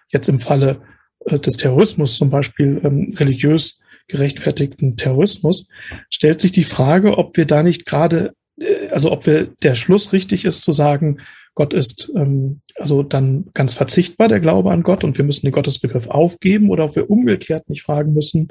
jetzt 0.08 0.28
im 0.28 0.38
Falle 0.38 0.82
äh, 1.26 1.38
des 1.38 1.56
Terrorismus 1.56 2.16
zum 2.16 2.30
Beispiel 2.30 2.80
ähm, 2.84 3.14
religiös 3.16 3.80
gerechtfertigten 4.08 4.96
Terrorismus, 4.96 5.68
stellt 6.10 6.40
sich 6.40 6.52
die 6.52 6.64
Frage, 6.64 7.18
ob 7.18 7.36
wir 7.36 7.46
da 7.46 7.62
nicht 7.62 7.86
gerade, 7.86 8.34
äh, 8.58 8.88
also 8.88 9.12
ob 9.12 9.26
wir 9.26 9.46
der 9.62 9.74
Schluss 9.74 10.12
richtig 10.12 10.44
ist 10.44 10.62
zu 10.62 10.72
sagen, 10.72 11.20
Gott 11.54 11.74
ist 11.74 12.10
ähm, 12.16 12.60
also 12.76 13.02
dann 13.02 13.46
ganz 13.52 13.74
verzichtbar, 13.74 14.28
der 14.28 14.40
Glaube 14.40 14.70
an 14.70 14.82
Gott, 14.82 15.04
und 15.04 15.18
wir 15.18 15.24
müssen 15.24 15.46
den 15.46 15.52
Gottesbegriff 15.52 16.08
aufgeben, 16.08 16.70
oder 16.70 16.84
ob 16.84 16.96
wir 16.96 17.10
umgekehrt 17.10 17.68
nicht 17.68 17.82
fragen 17.82 18.14
müssen, 18.14 18.48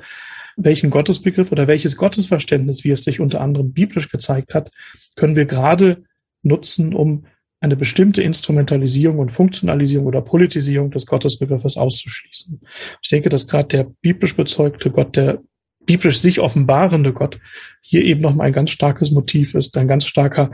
welchen 0.56 0.90
Gottesbegriff 0.90 1.52
oder 1.52 1.68
welches 1.68 1.98
Gottesverständnis, 1.98 2.84
wie 2.84 2.92
es 2.92 3.04
sich 3.04 3.20
unter 3.20 3.42
anderem 3.42 3.74
biblisch 3.74 4.10
gezeigt 4.10 4.54
hat, 4.54 4.72
können 5.16 5.36
wir 5.36 5.46
gerade 5.46 6.04
nutzen, 6.44 6.94
um 6.94 7.26
eine 7.60 7.76
bestimmte 7.76 8.24
Instrumentalisierung 8.24 9.20
und 9.20 9.32
Funktionalisierung 9.32 10.08
oder 10.08 10.22
Politisierung 10.22 10.90
des 10.92 11.06
Gottesbegriffes 11.06 11.78
auszuschließen. 11.78 12.60
Ich 13.02 13.10
denke, 13.10 13.30
dass 13.30 13.48
gerade 13.48 13.68
der 13.68 13.88
biblisch 14.02 14.36
bezeugte 14.36 14.90
Gott, 14.90 15.16
der 15.16 15.42
biblisch 15.86 16.20
sich 16.20 16.40
offenbarende 16.40 17.14
Gott 17.14 17.40
hier 17.82 18.04
eben 18.04 18.22
nochmal 18.22 18.48
ein 18.48 18.54
ganz 18.54 18.72
starkes 18.72 19.12
Motiv 19.12 19.54
ist, 19.56 19.78
ein 19.78 19.88
ganz 19.88 20.06
starker 20.06 20.52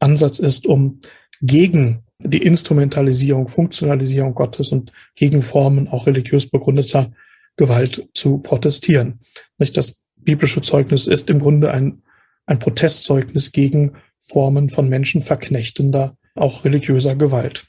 Ansatz 0.00 0.38
ist, 0.38 0.66
um 0.66 1.00
gegen 1.40 2.04
die 2.18 2.42
Instrumentalisierung, 2.42 3.48
Funktionalisierung 3.48 4.34
Gottes 4.34 4.72
und 4.72 4.92
gegen 5.14 5.42
Formen 5.42 5.88
auch 5.88 6.06
religiös 6.06 6.50
begründeter 6.50 7.12
Gewalt 7.56 8.08
zu 8.14 8.38
protestieren. 8.38 9.20
Nicht 9.58 9.76
das 9.76 10.02
biblische 10.16 10.60
Zeugnis 10.60 11.06
ist 11.06 11.30
im 11.30 11.40
Grunde 11.40 11.70
ein, 11.70 12.02
ein 12.46 12.58
Protestzeugnis 12.58 13.52
gegen 13.52 13.92
Formen 14.18 14.70
von 14.70 14.88
menschenverknechtender 14.88 16.16
auch 16.34 16.64
religiöser 16.64 17.16
Gewalt. 17.16 17.66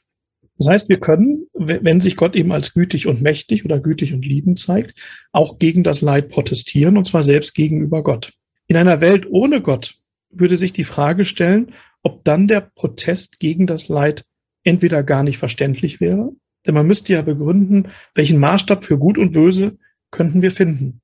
Das 0.57 0.67
heißt, 0.67 0.89
wir 0.89 0.99
können, 0.99 1.47
wenn 1.53 2.01
sich 2.01 2.15
Gott 2.15 2.36
eben 2.36 2.51
als 2.51 2.73
gütig 2.73 3.07
und 3.07 3.21
mächtig 3.21 3.65
oder 3.65 3.79
gütig 3.79 4.13
und 4.13 4.23
liebend 4.23 4.60
zeigt, 4.60 4.93
auch 5.31 5.57
gegen 5.57 5.84
das 5.84 6.01
Leid 6.01 6.29
protestieren, 6.29 6.97
und 6.97 7.05
zwar 7.05 7.23
selbst 7.23 7.55
gegenüber 7.55 8.03
Gott. 8.03 8.34
In 8.67 8.77
einer 8.77 9.01
Welt 9.01 9.25
ohne 9.29 9.62
Gott 9.62 9.95
würde 10.29 10.57
sich 10.57 10.71
die 10.71 10.84
Frage 10.84 11.25
stellen, 11.25 11.73
ob 12.03 12.23
dann 12.23 12.47
der 12.47 12.61
Protest 12.61 13.39
gegen 13.39 13.67
das 13.67 13.87
Leid 13.87 14.25
entweder 14.63 15.03
gar 15.03 15.23
nicht 15.23 15.37
verständlich 15.37 15.99
wäre, 15.99 16.31
denn 16.65 16.75
man 16.75 16.87
müsste 16.87 17.13
ja 17.13 17.21
begründen, 17.21 17.89
welchen 18.13 18.39
Maßstab 18.39 18.83
für 18.83 18.97
Gut 18.97 19.17
und 19.17 19.31
Böse 19.31 19.77
könnten 20.11 20.41
wir 20.41 20.51
finden. 20.51 21.01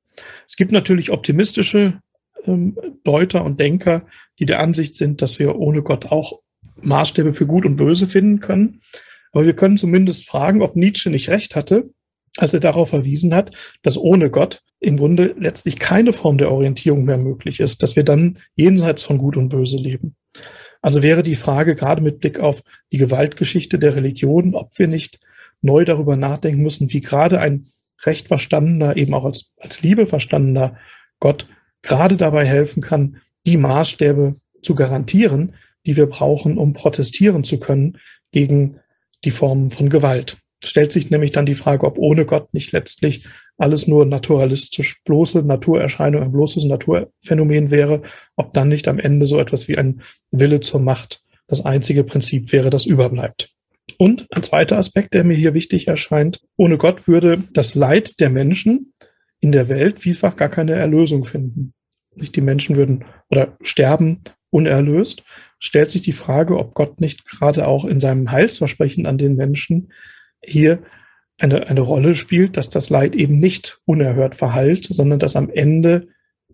Es 0.48 0.56
gibt 0.56 0.72
natürlich 0.72 1.12
optimistische 1.12 2.00
ähm, 2.46 2.78
Deuter 3.04 3.44
und 3.44 3.60
Denker, 3.60 4.06
die 4.40 4.46
der 4.46 4.60
Ansicht 4.60 4.96
sind, 4.96 5.22
dass 5.22 5.40
wir 5.40 5.56
ohne 5.58 5.82
Gott 5.82 6.06
auch 6.06 6.42
Maßstäbe 6.82 7.34
für 7.34 7.48
Gut 7.48 7.66
und 7.66 7.78
Böse 7.78 8.08
finden 8.08 8.40
können. 8.40 8.82
Aber 9.32 9.46
wir 9.46 9.56
können 9.56 9.78
zumindest 9.78 10.28
fragen, 10.28 10.62
ob 10.62 10.76
Nietzsche 10.76 11.10
nicht 11.10 11.30
recht 11.30 11.56
hatte, 11.56 11.90
als 12.38 12.54
er 12.54 12.60
darauf 12.60 12.90
verwiesen 12.90 13.34
hat, 13.34 13.56
dass 13.82 13.98
ohne 13.98 14.30
Gott 14.30 14.62
im 14.80 14.98
Grunde 14.98 15.36
letztlich 15.40 15.80
keine 15.80 16.14
Form 16.14 16.38
der 16.38 16.52
Orientierung 16.52 17.04
mehr 17.04 17.18
möglich 17.18 17.60
ist, 17.60 17.82
dass 17.82 17.96
wir 17.96 18.04
dann 18.04 18.40
jenseits 18.56 19.04
von 19.04 19.18
Gut 19.18 19.38
und 19.38 19.50
Böse 19.50 19.78
leben. 19.78 20.16
Also 20.82 21.02
wäre 21.02 21.24
die 21.24 21.36
Frage 21.36 21.76
gerade 21.76 22.02
mit 22.02 22.20
Blick 22.20 22.40
auf 22.40 22.62
die 22.92 22.98
Gewaltgeschichte 22.98 23.80
der 23.80 23.96
Religion, 23.96 24.56
ob 24.56 24.78
wir 24.78 24.88
nicht 24.88 25.20
neu 25.62 25.86
darüber 25.86 26.16
nachdenken 26.16 26.62
müssen, 26.62 26.92
wie 26.94 27.02
gerade 27.02 27.40
ein 27.40 27.66
recht 28.04 28.28
verstandener, 28.28 28.96
eben 28.96 29.14
auch 29.14 29.26
als, 29.26 29.54
als 29.58 29.82
Liebe 29.82 30.08
verstandener 30.08 30.78
Gott 31.20 31.48
gerade 31.82 32.18
dabei 32.18 32.46
helfen 32.46 32.82
kann, 32.82 33.18
die 33.46 33.58
Maßstäbe 33.58 34.36
zu 34.62 34.76
garantieren, 34.76 35.56
die 35.86 35.96
wir 35.96 36.08
brauchen, 36.08 36.58
um 36.58 36.74
protestieren 36.74 37.44
zu 37.44 37.60
können 37.60 37.98
gegen 38.32 38.80
die 39.24 39.32
Formen 39.32 39.70
von 39.70 39.90
Gewalt. 39.90 40.38
Es 40.62 40.70
stellt 40.70 40.92
sich 40.92 41.10
nämlich 41.10 41.32
dann 41.32 41.46
die 41.46 41.56
Frage, 41.56 41.86
ob 41.86 41.98
ohne 41.98 42.26
Gott 42.26 42.54
nicht 42.54 42.72
letztlich 42.72 43.28
alles 43.58 43.88
nur 43.88 44.06
naturalistisch 44.06 45.02
bloße 45.04 45.44
Naturerscheinung, 45.44 46.22
ein 46.22 46.32
bloßes 46.32 46.66
Naturphänomen 46.66 47.72
wäre, 47.72 48.04
ob 48.36 48.54
dann 48.54 48.70
nicht 48.70 48.88
am 48.88 49.00
Ende 49.00 49.26
so 49.26 49.40
etwas 49.40 49.68
wie 49.68 49.78
ein 49.78 50.02
Wille 50.32 50.60
zur 50.60 50.80
Macht 50.80 51.24
das 51.48 51.66
einzige 51.66 52.04
Prinzip 52.04 52.52
wäre, 52.52 52.70
das 52.70 52.86
überbleibt. 52.86 53.54
Und 53.98 54.28
ein 54.32 54.44
zweiter 54.44 54.78
Aspekt, 54.78 55.14
der 55.14 55.24
mir 55.24 55.36
hier 55.36 55.54
wichtig 55.54 55.88
erscheint, 55.88 56.42
ohne 56.58 56.78
Gott 56.78 57.08
würde 57.08 57.44
das 57.54 57.74
Leid 57.74 58.20
der 58.20 58.30
Menschen 58.30 58.94
in 59.40 59.52
der 59.52 59.70
Welt 59.70 60.00
vielfach 60.00 60.36
gar 60.36 60.50
keine 60.50 60.74
Erlösung 60.74 61.26
finden. 61.26 61.74
Nicht 62.16 62.36
die 62.36 62.42
Menschen 62.42 62.76
würden 62.76 63.06
oder 63.30 63.58
sterben 63.62 64.22
unerlöst. 64.50 65.24
Stellt 65.60 65.90
sich 65.90 66.02
die 66.02 66.14
Frage, 66.14 66.58
ob 66.58 66.74
Gott 66.74 67.00
nicht 67.00 67.26
gerade 67.26 67.68
auch 67.68 67.86
in 67.86 68.00
seinem 68.00 68.32
Heilsversprechen 68.32 69.06
an 69.06 69.18
den 69.18 69.36
Menschen 69.36 69.92
hier 70.44 70.80
eine, 71.38 71.68
eine 71.68 71.82
Rolle 71.82 72.16
spielt, 72.16 72.58
dass 72.58 72.70
das 72.70 72.90
Leid 72.90 73.16
eben 73.16 73.40
nicht 73.40 73.80
unerhört 73.86 74.36
verhallt, 74.36 74.88
sondern 74.90 75.20
dass 75.20 75.36
am 75.36 75.50
Ende 75.50 76.08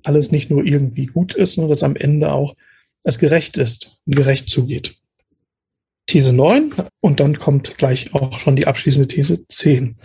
alles 0.03 0.31
nicht 0.31 0.49
nur 0.49 0.65
irgendwie 0.65 1.05
gut 1.05 1.33
ist, 1.33 1.53
sondern 1.53 1.69
dass 1.69 1.83
am 1.83 1.95
Ende 1.95 2.31
auch 2.31 2.55
es 3.03 3.19
gerecht 3.19 3.57
ist 3.57 4.01
und 4.05 4.15
gerecht 4.15 4.49
zugeht. 4.49 4.95
These 6.05 6.33
9 6.33 6.73
und 6.99 7.19
dann 7.19 7.39
kommt 7.39 7.77
gleich 7.77 8.13
auch 8.13 8.39
schon 8.39 8.55
die 8.55 8.67
abschließende 8.67 9.07
These 9.07 9.47
10. 9.47 9.97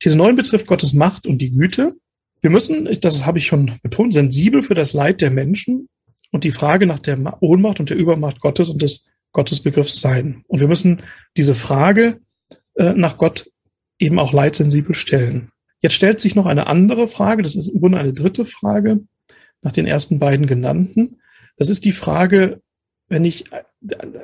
These 0.00 0.16
9 0.16 0.36
betrifft 0.36 0.66
Gottes 0.66 0.94
Macht 0.94 1.26
und 1.26 1.38
die 1.38 1.50
Güte. 1.50 1.94
Wir 2.40 2.50
müssen, 2.50 2.88
das 3.00 3.24
habe 3.26 3.38
ich 3.38 3.46
schon 3.46 3.78
betont, 3.82 4.14
sensibel 4.14 4.62
für 4.62 4.74
das 4.74 4.92
Leid 4.92 5.20
der 5.20 5.30
Menschen 5.30 5.88
und 6.30 6.44
die 6.44 6.50
Frage 6.50 6.86
nach 6.86 6.98
der 6.98 7.42
Ohnmacht 7.42 7.80
und 7.80 7.90
der 7.90 7.96
Übermacht 7.96 8.40
Gottes 8.40 8.68
und 8.68 8.82
des 8.82 9.06
Gottesbegriffs 9.32 10.00
sein. 10.00 10.44
Und 10.48 10.60
wir 10.60 10.68
müssen 10.68 11.02
diese 11.36 11.54
Frage 11.54 12.20
äh, 12.74 12.92
nach 12.94 13.18
Gott 13.18 13.50
eben 13.98 14.18
auch 14.18 14.32
leidsensibel 14.32 14.94
stellen. 14.94 15.50
Jetzt 15.80 15.94
stellt 15.94 16.20
sich 16.20 16.34
noch 16.34 16.46
eine 16.46 16.66
andere 16.66 17.08
Frage, 17.08 17.42
das 17.42 17.56
ist 17.56 17.68
im 17.68 17.80
Grunde 17.80 17.98
eine 17.98 18.12
dritte 18.12 18.44
Frage 18.44 19.00
nach 19.62 19.72
den 19.72 19.86
ersten 19.86 20.18
beiden 20.18 20.46
genannten. 20.46 21.18
Das 21.56 21.68
ist 21.68 21.84
die 21.84 21.92
Frage, 21.92 22.60
wenn 23.08 23.24
ich 23.24 23.44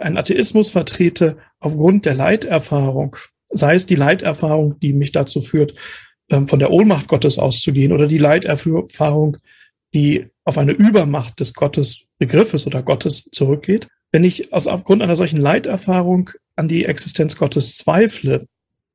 einen 0.01 0.17
Atheismus 0.17 0.71
vertrete 0.71 1.37
aufgrund 1.59 2.07
der 2.07 2.15
Leiterfahrung, 2.15 3.17
sei 3.51 3.75
es 3.75 3.87
die 3.87 3.97
Leiterfahrung, 3.97 4.79
die 4.81 4.93
mich 4.93 5.13
dazu 5.13 5.43
führt, 5.43 5.75
ähm, 6.31 6.49
von 6.49 6.59
der 6.59 6.71
Ohnmacht 6.71 7.09
Gottes 7.09 7.39
auszugehen 7.39 7.93
oder 7.93 8.07
die 8.07 8.19
Leiterfahrung, 8.19 9.37
die 9.93 10.27
auf 10.45 10.59
eine 10.59 10.73
Übermacht 10.73 11.41
des 11.41 11.55
Gottesbegriffes 11.55 12.67
oder 12.67 12.83
Gottes 12.83 13.29
zurückgeht. 13.33 13.89
Wenn 14.13 14.25
ich 14.25 14.53
aus 14.53 14.67
aufgrund 14.67 15.03
einer 15.03 15.17
solchen 15.17 15.41
Leiterfahrung 15.41 16.31
an 16.57 16.69
die 16.69 16.85
Existenz 16.85 17.37
Gottes 17.37 17.77
zweifle, 17.77 18.47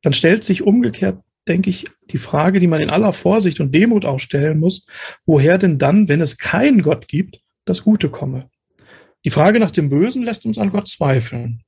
dann 0.05 0.13
stellt 0.13 0.43
sich 0.43 0.61
umgekehrt, 0.61 1.17
denke 1.47 1.71
ich, 1.71 1.87
die 2.11 2.19
Frage, 2.19 2.59
die 2.59 2.67
man 2.67 2.79
in 2.79 2.91
aller 2.91 3.11
Vorsicht 3.11 3.59
und 3.59 3.73
Demut 3.73 4.05
auch 4.05 4.19
stellen 4.19 4.59
muss, 4.59 4.85
woher 5.25 5.57
denn 5.57 5.79
dann, 5.79 6.07
wenn 6.07 6.21
es 6.21 6.37
keinen 6.37 6.83
Gott 6.83 7.07
gibt, 7.07 7.41
das 7.65 7.81
Gute 7.81 8.09
komme. 8.09 8.47
Die 9.25 9.31
Frage 9.31 9.59
nach 9.59 9.71
dem 9.71 9.89
Bösen 9.89 10.21
lässt 10.21 10.45
uns 10.45 10.59
an 10.59 10.69
Gott 10.69 10.87
zweifeln. 10.87 11.63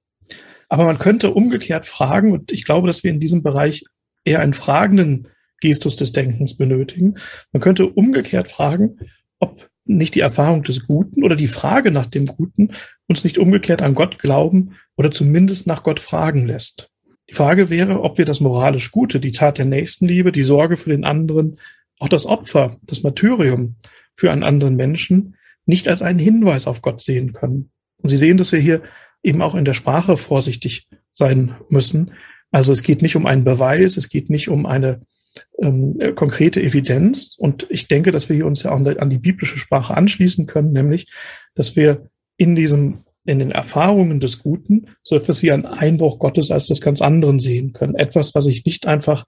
Aber 0.69 0.86
man 0.86 1.00
könnte 1.00 1.32
umgekehrt 1.32 1.88
fragen, 1.88 2.32
und 2.32 2.52
ich 2.52 2.63
glaube, 2.63 2.86
dass 2.86 3.04
wir 3.04 3.10
in 3.10 3.19
diesem 3.19 3.41
Bereich 3.41 3.86
eher 4.23 4.41
einen 4.41 4.54
fragenden 4.54 5.30
Gestus 5.60 5.95
des 5.95 6.12
Denkens 6.12 6.58
benötigen. 6.58 7.15
Man 7.52 7.62
könnte 7.62 7.88
umgekehrt 7.88 8.52
fragen, 8.52 9.00
ob 9.39 9.67
nicht 9.84 10.13
die 10.13 10.19
Erfahrung 10.19 10.62
des 10.62 10.86
Guten 10.86 11.23
oder 11.23 11.36
die 11.36 11.47
Frage 11.47 11.89
nach 11.89 12.06
dem 12.06 12.28
Guten 12.28 12.69
uns 13.08 13.23
nicht 13.23 13.39
umgekehrt 13.39 13.82
an 13.82 13.95
Gott 13.95 14.19
glauben 14.19 14.76
oder 14.95 15.10
zumindest 15.10 15.65
nach 15.65 15.82
Gott 15.82 16.00
fragen 16.00 16.45
lässt. 16.45 16.91
Die 17.29 17.33
Frage 17.33 17.69
wäre, 17.69 18.01
ob 18.01 18.17
wir 18.17 18.25
das 18.25 18.39
moralisch 18.39 18.91
Gute, 18.91 19.19
die 19.19 19.31
Tat 19.31 19.57
der 19.57 19.65
Nächstenliebe, 19.65 20.31
die 20.31 20.41
Sorge 20.41 20.77
für 20.77 20.89
den 20.89 21.03
anderen, 21.03 21.59
auch 21.99 22.09
das 22.09 22.25
Opfer, 22.25 22.77
das 22.83 23.03
Martyrium 23.03 23.75
für 24.15 24.31
einen 24.31 24.43
anderen 24.43 24.75
Menschen 24.75 25.35
nicht 25.65 25.87
als 25.87 26.01
einen 26.01 26.19
Hinweis 26.19 26.67
auf 26.67 26.81
Gott 26.81 27.01
sehen 27.01 27.33
können. 27.33 27.71
Und 28.01 28.09
Sie 28.09 28.17
sehen, 28.17 28.37
dass 28.37 28.51
wir 28.51 28.59
hier 28.59 28.81
eben 29.23 29.41
auch 29.41 29.55
in 29.55 29.65
der 29.65 29.73
Sprache 29.73 30.17
vorsichtig 30.17 30.87
sein 31.11 31.55
müssen. 31.69 32.11
Also 32.51 32.71
es 32.71 32.83
geht 32.83 33.01
nicht 33.01 33.15
um 33.15 33.25
einen 33.25 33.43
Beweis, 33.43 33.97
es 33.97 34.09
geht 34.09 34.29
nicht 34.29 34.47
um 34.47 34.65
eine 34.65 35.01
ähm, 35.61 35.99
konkrete 36.15 36.61
Evidenz. 36.61 37.35
Und 37.37 37.67
ich 37.69 37.87
denke, 37.87 38.11
dass 38.11 38.29
wir 38.29 38.35
hier 38.35 38.45
uns 38.45 38.63
ja 38.63 38.71
auch 38.71 38.79
an 38.79 39.09
die 39.09 39.19
biblische 39.19 39.59
Sprache 39.59 39.95
anschließen 39.95 40.45
können, 40.45 40.71
nämlich, 40.71 41.11
dass 41.55 41.75
wir 41.75 42.09
in 42.37 42.55
diesem 42.55 43.03
in 43.27 43.39
den 43.39 43.51
Erfahrungen 43.51 44.19
des 44.19 44.39
Guten 44.39 44.87
so 45.03 45.15
etwas 45.15 45.43
wie 45.43 45.51
ein 45.51 45.65
Einbruch 45.65 46.17
Gottes 46.17 46.49
als 46.49 46.67
des 46.67 46.81
ganz 46.81 47.01
anderen 47.01 47.39
sehen 47.39 47.73
können. 47.73 47.95
Etwas, 47.95 48.33
was 48.35 48.45
ich 48.45 48.65
nicht 48.65 48.87
einfach 48.87 49.25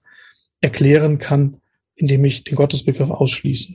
erklären 0.60 1.18
kann, 1.18 1.58
indem 1.94 2.24
ich 2.24 2.44
den 2.44 2.56
Gottesbegriff 2.56 3.10
ausschließe. 3.10 3.74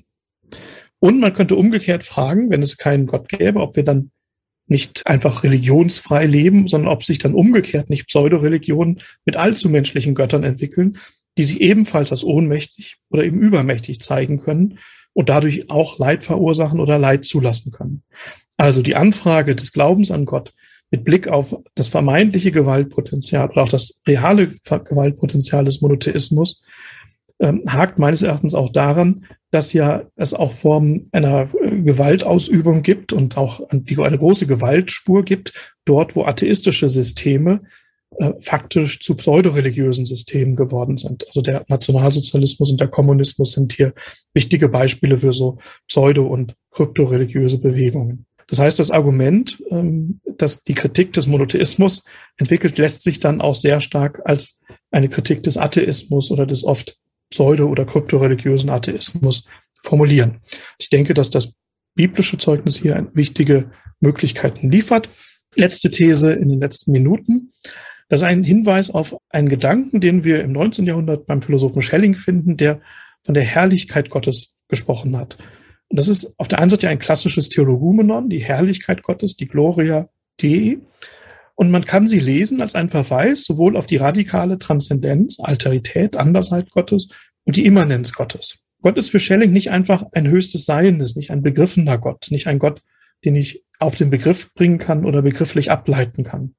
Und 0.99 1.19
man 1.19 1.33
könnte 1.33 1.55
umgekehrt 1.55 2.03
fragen, 2.03 2.49
wenn 2.49 2.63
es 2.63 2.77
keinen 2.77 3.05
Gott 3.05 3.29
gäbe, 3.29 3.59
ob 3.59 3.75
wir 3.75 3.83
dann 3.83 4.11
nicht 4.67 5.05
einfach 5.05 5.43
religionsfrei 5.43 6.25
leben, 6.25 6.67
sondern 6.67 6.91
ob 6.91 7.03
sich 7.03 7.19
dann 7.19 7.35
umgekehrt 7.35 7.91
nicht 7.91 8.07
Pseudoreligionen 8.07 9.01
mit 9.25 9.37
allzu 9.37 9.69
menschlichen 9.69 10.15
Göttern 10.15 10.43
entwickeln, 10.43 10.97
die 11.37 11.43
sich 11.43 11.61
ebenfalls 11.61 12.11
als 12.11 12.23
ohnmächtig 12.23 12.97
oder 13.11 13.23
eben 13.23 13.39
übermächtig 13.39 13.99
zeigen 13.99 14.41
können 14.41 14.79
und 15.13 15.29
dadurch 15.29 15.69
auch 15.69 15.99
Leid 15.99 16.23
verursachen 16.23 16.79
oder 16.79 16.97
Leid 16.97 17.25
zulassen 17.25 17.71
können. 17.71 18.03
Also 18.57 18.81
die 18.81 18.95
Anfrage 18.95 19.55
des 19.55 19.73
Glaubens 19.73 20.11
an 20.11 20.25
Gott 20.25 20.53
mit 20.91 21.03
Blick 21.03 21.27
auf 21.27 21.57
das 21.73 21.87
vermeintliche 21.87 22.51
Gewaltpotenzial 22.51 23.49
oder 23.49 23.63
auch 23.63 23.69
das 23.69 24.01
reale 24.07 24.47
Gewaltpotenzial 24.47 25.65
des 25.65 25.81
Monotheismus 25.81 26.61
ähm, 27.39 27.63
hakt 27.67 27.99
meines 27.99 28.21
Erachtens 28.21 28.55
auch 28.55 28.71
daran, 28.71 29.25
dass 29.51 29.73
ja 29.73 30.03
es 30.15 30.33
auch 30.33 30.51
Formen 30.51 31.09
einer 31.11 31.49
äh, 31.61 31.81
Gewaltausübung 31.81 32.81
gibt 32.81 33.13
und 33.13 33.37
auch 33.37 33.61
eine 33.69 34.17
große 34.17 34.47
Gewaltspur 34.47 35.23
gibt, 35.23 35.53
dort 35.85 36.15
wo 36.15 36.23
atheistische 36.23 36.87
Systeme 36.87 37.61
äh, 38.17 38.31
faktisch 38.39 39.01
zu 39.01 39.15
pseudoreligiösen 39.15 40.05
Systemen 40.05 40.55
geworden 40.55 40.97
sind. 40.97 41.27
Also 41.27 41.41
der 41.41 41.65
Nationalsozialismus 41.67 42.71
und 42.71 42.79
der 42.79 42.87
Kommunismus 42.87 43.51
sind 43.51 43.73
hier 43.73 43.93
wichtige 44.33 44.69
Beispiele 44.69 45.17
für 45.17 45.33
so 45.33 45.57
pseudo- 45.87 46.27
und 46.27 46.55
kryptoreligiöse 46.71 47.59
Bewegungen. 47.59 48.25
Das 48.47 48.59
heißt, 48.59 48.79
das 48.79 48.91
Argument, 48.91 49.61
ähm, 49.71 50.19
dass 50.37 50.63
die 50.63 50.75
Kritik 50.75 51.13
des 51.13 51.27
Monotheismus 51.27 52.03
entwickelt, 52.37 52.77
lässt 52.77 53.03
sich 53.03 53.19
dann 53.19 53.41
auch 53.41 53.55
sehr 53.55 53.79
stark 53.81 54.21
als 54.25 54.59
eine 54.91 55.09
Kritik 55.09 55.43
des 55.43 55.57
Atheismus 55.57 56.31
oder 56.31 56.45
des 56.45 56.63
oft 56.63 56.97
pseudo- 57.31 57.67
oder 57.67 57.85
kryptoreligiösen 57.85 58.69
Atheismus 58.69 59.45
formulieren. 59.83 60.41
Ich 60.77 60.89
denke, 60.89 61.13
dass 61.13 61.29
das 61.29 61.53
biblische 61.95 62.37
Zeugnis 62.37 62.77
hier 62.77 63.09
wichtige 63.13 63.71
Möglichkeiten 63.99 64.71
liefert. 64.71 65.09
Letzte 65.55 65.89
These 65.89 66.33
in 66.33 66.49
den 66.49 66.59
letzten 66.59 66.91
Minuten. 66.91 67.53
Das 68.09 68.21
ist 68.21 68.27
ein 68.27 68.43
Hinweis 68.43 68.91
auf 68.91 69.15
einen 69.29 69.49
Gedanken, 69.49 69.99
den 69.99 70.23
wir 70.23 70.43
im 70.43 70.51
19. 70.51 70.85
Jahrhundert 70.85 71.25
beim 71.25 71.41
Philosophen 71.41 71.81
Schelling 71.81 72.13
finden, 72.13 72.57
der 72.57 72.81
von 73.23 73.33
der 73.33 73.43
Herrlichkeit 73.43 74.09
Gottes 74.09 74.53
gesprochen 74.67 75.17
hat. 75.17 75.37
Und 75.95 75.99
das 75.99 76.09
ist 76.09 76.33
auf 76.37 76.49
der 76.49 76.59
einen 76.59 76.69
Seite 76.69 76.89
ein 76.89 76.99
klassisches 76.99 77.47
Theologumenon, 77.47 78.29
die 78.29 78.43
Herrlichkeit 78.43 79.01
Gottes, 79.01 79.37
die 79.37 79.47
Gloria 79.47 80.09
Dei. 80.41 80.79
Und 81.53 81.71
man 81.71 81.85
kann 81.85 82.05
sie 82.05 82.19
lesen 82.19 82.61
als 82.61 82.75
ein 82.75 82.89
Verweis 82.89 83.45
sowohl 83.45 83.77
auf 83.77 83.87
die 83.87 83.95
radikale 83.95 84.59
Transzendenz, 84.59 85.39
Alterität, 85.39 86.17
Andersheit 86.17 86.69
Gottes 86.71 87.07
und 87.45 87.55
die 87.55 87.65
Immanenz 87.65 88.11
Gottes. 88.11 88.59
Gott 88.81 88.97
ist 88.97 89.09
für 89.09 89.21
Schelling 89.21 89.53
nicht 89.53 89.71
einfach 89.71 90.03
ein 90.11 90.27
höchstes 90.27 90.65
Seiendes, 90.65 91.15
nicht 91.15 91.31
ein 91.31 91.41
begriffener 91.41 91.97
Gott, 91.97 92.27
nicht 92.29 92.47
ein 92.47 92.59
Gott, 92.59 92.81
den 93.23 93.35
ich 93.35 93.63
auf 93.79 93.95
den 93.95 94.09
Begriff 94.09 94.53
bringen 94.53 94.79
kann 94.79 95.05
oder 95.05 95.21
begrifflich 95.21 95.71
ableiten 95.71 96.25
kann. 96.25 96.41
Und 96.41 96.55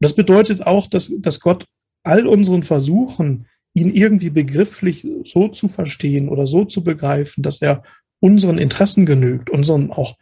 das 0.00 0.14
bedeutet 0.14 0.66
auch, 0.66 0.86
dass, 0.86 1.12
dass 1.18 1.40
Gott 1.40 1.66
all 2.02 2.26
unseren 2.26 2.62
Versuchen, 2.62 3.46
ihn 3.74 3.90
irgendwie 3.90 4.30
begrifflich 4.30 5.06
so 5.24 5.48
zu 5.48 5.68
verstehen 5.68 6.30
oder 6.30 6.46
so 6.46 6.64
zu 6.64 6.82
begreifen, 6.82 7.42
dass 7.42 7.60
er 7.60 7.82
unseren 8.24 8.56
Interessen 8.56 9.04
genügt, 9.04 9.50
unseren 9.50 9.90
auch 9.90 10.16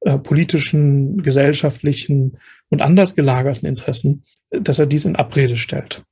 äh, 0.00 0.18
politischen, 0.18 1.22
gesellschaftlichen 1.22 2.38
und 2.68 2.82
anders 2.82 3.14
gelagerten 3.14 3.68
Interessen, 3.68 4.24
dass 4.50 4.80
er 4.80 4.86
dies 4.86 5.04
in 5.04 5.14
Abrede 5.14 5.56
stellt. 5.56 6.02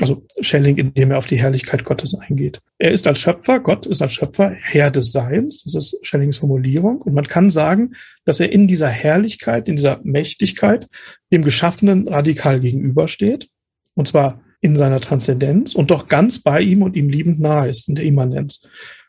Also 0.00 0.24
Schelling, 0.40 0.78
indem 0.78 1.10
er 1.10 1.18
auf 1.18 1.26
die 1.26 1.36
Herrlichkeit 1.36 1.84
Gottes 1.84 2.14
eingeht. 2.18 2.60
Er 2.78 2.92
ist 2.92 3.06
als 3.06 3.18
Schöpfer, 3.18 3.60
Gott 3.60 3.84
ist 3.84 4.00
als 4.00 4.14
Schöpfer 4.14 4.50
Herr 4.50 4.90
des 4.90 5.12
Seins. 5.12 5.64
Das 5.64 5.74
ist 5.74 5.98
Schellings 6.00 6.38
Formulierung. 6.38 7.02
Und 7.02 7.12
man 7.12 7.26
kann 7.26 7.50
sagen, 7.50 7.92
dass 8.24 8.40
er 8.40 8.50
in 8.50 8.66
dieser 8.66 8.88
Herrlichkeit, 8.88 9.68
in 9.68 9.76
dieser 9.76 10.00
Mächtigkeit 10.02 10.88
dem 11.30 11.42
Geschaffenen 11.42 12.08
radikal 12.08 12.58
gegenübersteht. 12.58 13.50
Und 13.94 14.08
zwar 14.08 14.40
in 14.62 14.76
seiner 14.76 15.00
Transzendenz 15.00 15.74
und 15.74 15.90
doch 15.90 16.08
ganz 16.08 16.38
bei 16.38 16.62
ihm 16.62 16.80
und 16.80 16.96
ihm 16.96 17.10
liebend 17.10 17.38
nahe 17.38 17.68
ist 17.68 17.86
in 17.86 17.96
der 17.96 18.04
Immanenz. 18.04 18.66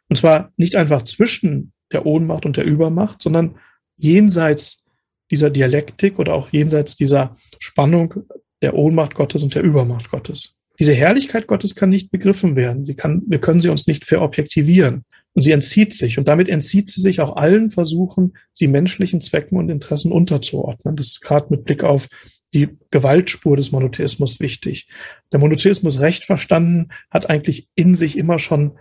Und 0.10 0.18
zwar 0.18 0.52
nicht 0.58 0.76
einfach 0.76 1.02
zwischen 1.04 1.72
der 1.92 2.06
Ohnmacht 2.06 2.46
und 2.46 2.58
der 2.58 2.66
Übermacht, 2.66 3.22
sondern 3.22 3.56
jenseits 3.96 4.84
dieser 5.32 5.50
Dialektik 5.50 6.20
oder 6.20 6.34
auch 6.34 6.50
jenseits 6.52 6.96
dieser 6.96 7.36
Spannung 7.60 8.14
der 8.62 8.76
Ohnmacht 8.76 9.16
Gottes 9.16 9.44
und 9.44 9.56
der 9.56 9.64
Übermacht 9.64 10.10
Gottes. 10.10 10.56
Diese 10.80 10.94
Herrlichkeit 10.94 11.48
Gottes 11.48 11.76
kann 11.76 11.90
nicht 11.90 12.12
begriffen 12.12 12.56
werden. 12.56 12.86
Sie 12.86 12.96
kann, 12.96 13.24
wir 13.28 13.42
können 13.42 13.62
sie 13.62 13.70
uns 13.70 13.88
nicht 13.88 14.06
verobjektivieren. 14.06 15.06
Und 15.34 15.42
sie 15.42 15.52
entzieht 15.52 15.94
sich. 15.94 16.18
Und 16.18 16.28
damit 16.28 16.50
entzieht 16.50 16.90
sie 16.90 17.02
sich 17.02 17.20
auch 17.20 17.36
allen 17.36 17.72
Versuchen, 17.72 18.34
sie 18.52 18.68
menschlichen 18.68 19.22
Zwecken 19.22 19.58
und 19.58 19.70
Interessen 19.70 20.12
unterzuordnen. 20.12 20.96
Das 20.96 21.08
ist 21.08 21.22
gerade 21.22 21.48
mit 21.50 21.66
Blick 21.66 21.84
auf 21.84 22.08
die 22.54 22.70
Gewaltspur 22.92 23.58
des 23.58 23.72
Monotheismus 23.72 24.40
wichtig. 24.40 24.88
Der 25.32 25.40
Monotheismus 25.40 26.00
recht 26.00 26.26
verstanden 26.26 26.90
hat 27.12 27.30
eigentlich 27.30 27.68
in 27.76 27.94
sich 27.94 28.18
immer 28.18 28.40
schon 28.40 28.78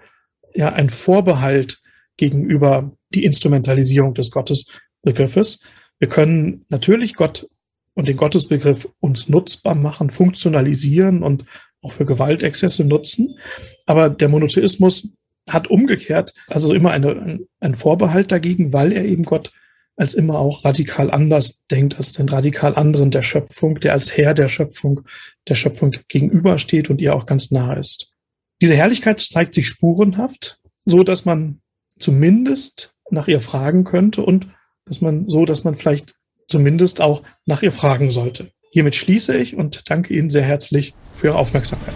ja 0.55 0.73
ein 0.73 0.88
Vorbehalt 0.88 1.83
gegenüber 2.16 2.92
die 3.14 3.24
Instrumentalisierung 3.24 4.14
des 4.14 4.31
Gottesbegriffes. 4.31 5.61
Wir 5.98 6.09
können 6.09 6.64
natürlich 6.68 7.14
Gott 7.14 7.48
und 7.94 8.09
den 8.09 8.16
Gottesbegriff 8.16 8.88
uns 9.00 9.29
nutzbar 9.29 9.74
machen, 9.74 10.11
funktionalisieren 10.11 11.22
und 11.22 11.44
auch 11.83 11.92
für 11.92 12.05
Gewaltexzesse 12.05 12.85
nutzen. 12.85 13.38
Aber 13.87 14.11
der 14.11 14.29
Monotheismus 14.29 15.09
hat 15.48 15.68
umgekehrt 15.68 16.33
also 16.48 16.74
immer 16.74 16.90
eine, 16.90 17.40
ein 17.61 17.74
Vorbehalt 17.74 18.33
dagegen, 18.33 18.72
weil 18.72 18.92
er 18.92 19.05
eben 19.05 19.22
Gott 19.22 19.52
als 19.96 20.14
immer 20.14 20.38
auch 20.38 20.64
radikal 20.64 21.11
anders 21.11 21.61
denkt 21.70 21.96
als 21.96 22.12
den 22.12 22.29
radikal 22.29 22.74
anderen 22.74 23.11
der 23.11 23.22
Schöpfung, 23.22 23.81
der 23.81 23.94
als 23.94 24.16
Herr 24.16 24.35
der 24.35 24.48
Schöpfung, 24.48 25.02
der 25.48 25.55
Schöpfung 25.55 25.94
gegenübersteht 26.09 26.90
und 26.90 27.00
ihr 27.00 27.14
auch 27.14 27.24
ganz 27.24 27.50
nahe 27.50 27.79
ist. 27.79 28.12
Diese 28.61 28.74
Herrlichkeit 28.74 29.20
zeigt 29.20 29.55
sich 29.55 29.68
spurenhaft, 29.68 30.59
so 30.85 31.02
dass 31.02 31.24
man 31.24 31.61
zumindest 31.98 32.94
nach 33.11 33.28
ihr 33.28 33.40
fragen 33.40 33.85
könnte 33.85 34.22
und 34.22 34.48
dass 34.85 35.00
man 35.00 35.28
so, 35.28 35.44
dass 35.44 35.64
man 35.64 35.76
vielleicht 35.76 36.14
zumindest 36.48 37.00
auch 37.00 37.22
nach 37.44 37.62
ihr 37.62 37.72
fragen 37.72 38.11
sollte. 38.11 38.50
Hiermit 38.70 38.94
schließe 38.94 39.37
ich 39.37 39.56
und 39.56 39.88
danke 39.90 40.14
Ihnen 40.14 40.30
sehr 40.30 40.42
herzlich 40.42 40.94
für 41.14 41.28
Ihre 41.28 41.37
Aufmerksamkeit. 41.37 41.94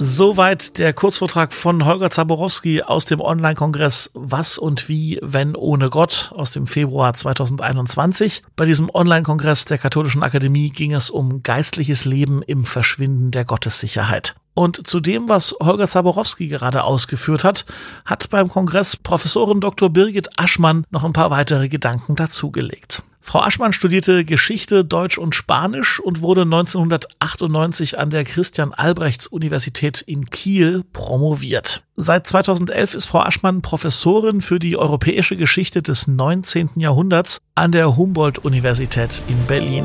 Soweit 0.00 0.78
der 0.78 0.92
Kurzvortrag 0.92 1.52
von 1.52 1.84
Holger 1.84 2.10
Zaborowski 2.10 2.82
aus 2.82 3.04
dem 3.04 3.20
Online-Kongress 3.20 4.12
Was 4.14 4.56
und 4.56 4.88
wie, 4.88 5.18
wenn 5.22 5.56
ohne 5.56 5.90
Gott 5.90 6.30
aus 6.36 6.52
dem 6.52 6.68
Februar 6.68 7.14
2021. 7.14 8.44
Bei 8.54 8.64
diesem 8.64 8.90
Online-Kongress 8.94 9.64
der 9.64 9.78
Katholischen 9.78 10.22
Akademie 10.22 10.70
ging 10.70 10.94
es 10.94 11.10
um 11.10 11.42
geistliches 11.42 12.04
Leben 12.04 12.42
im 12.42 12.64
Verschwinden 12.64 13.32
der 13.32 13.44
Gottessicherheit. 13.44 14.36
Und 14.54 14.86
zu 14.86 15.00
dem, 15.00 15.28
was 15.28 15.56
Holger 15.60 15.88
Zaborowski 15.88 16.46
gerade 16.46 16.84
ausgeführt 16.84 17.42
hat, 17.42 17.64
hat 18.04 18.30
beim 18.30 18.48
Kongress 18.48 18.96
Professorin 18.96 19.60
Dr. 19.60 19.90
Birgit 19.90 20.28
Aschmann 20.38 20.84
noch 20.90 21.02
ein 21.02 21.12
paar 21.12 21.30
weitere 21.32 21.68
Gedanken 21.68 22.14
dazugelegt. 22.14 23.02
Frau 23.28 23.40
Aschmann 23.40 23.74
studierte 23.74 24.24
Geschichte, 24.24 24.86
Deutsch 24.86 25.18
und 25.18 25.34
Spanisch 25.34 26.00
und 26.00 26.22
wurde 26.22 26.44
1998 26.44 27.98
an 27.98 28.08
der 28.08 28.24
Christian 28.24 28.72
Albrechts 28.72 29.26
Universität 29.26 30.00
in 30.00 30.30
Kiel 30.30 30.82
promoviert. 30.94 31.84
Seit 31.94 32.26
2011 32.26 32.94
ist 32.94 33.06
Frau 33.06 33.20
Aschmann 33.20 33.60
Professorin 33.60 34.40
für 34.40 34.58
die 34.58 34.78
europäische 34.78 35.36
Geschichte 35.36 35.82
des 35.82 36.08
19. 36.08 36.70
Jahrhunderts 36.76 37.42
an 37.54 37.70
der 37.70 37.98
Humboldt-Universität 37.98 39.22
in 39.28 39.44
Berlin. 39.44 39.84